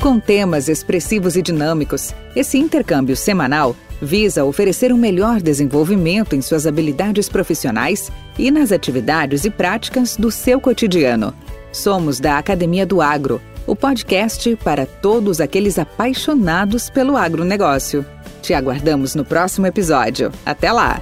Com 0.00 0.18
temas 0.18 0.68
expressivos 0.68 1.36
e 1.36 1.42
dinâmicos, 1.42 2.12
esse 2.34 2.58
intercâmbio 2.58 3.16
semanal 3.16 3.76
visa 4.00 4.44
oferecer 4.44 4.92
um 4.92 4.96
melhor 4.96 5.40
desenvolvimento 5.40 6.34
em 6.34 6.42
suas 6.42 6.66
habilidades 6.66 7.28
profissionais 7.28 8.10
e 8.36 8.50
nas 8.50 8.72
atividades 8.72 9.44
e 9.44 9.50
práticas 9.50 10.16
do 10.16 10.28
seu 10.30 10.60
cotidiano. 10.60 11.32
Somos 11.70 12.18
da 12.18 12.36
Academia 12.36 12.84
do 12.84 13.00
Agro, 13.00 13.40
o 13.64 13.76
podcast 13.76 14.56
para 14.56 14.86
todos 14.86 15.40
aqueles 15.40 15.78
apaixonados 15.78 16.90
pelo 16.90 17.16
agronegócio. 17.16 18.04
Te 18.42 18.52
aguardamos 18.54 19.14
no 19.14 19.24
próximo 19.24 19.68
episódio. 19.68 20.32
Até 20.44 20.72
lá! 20.72 21.00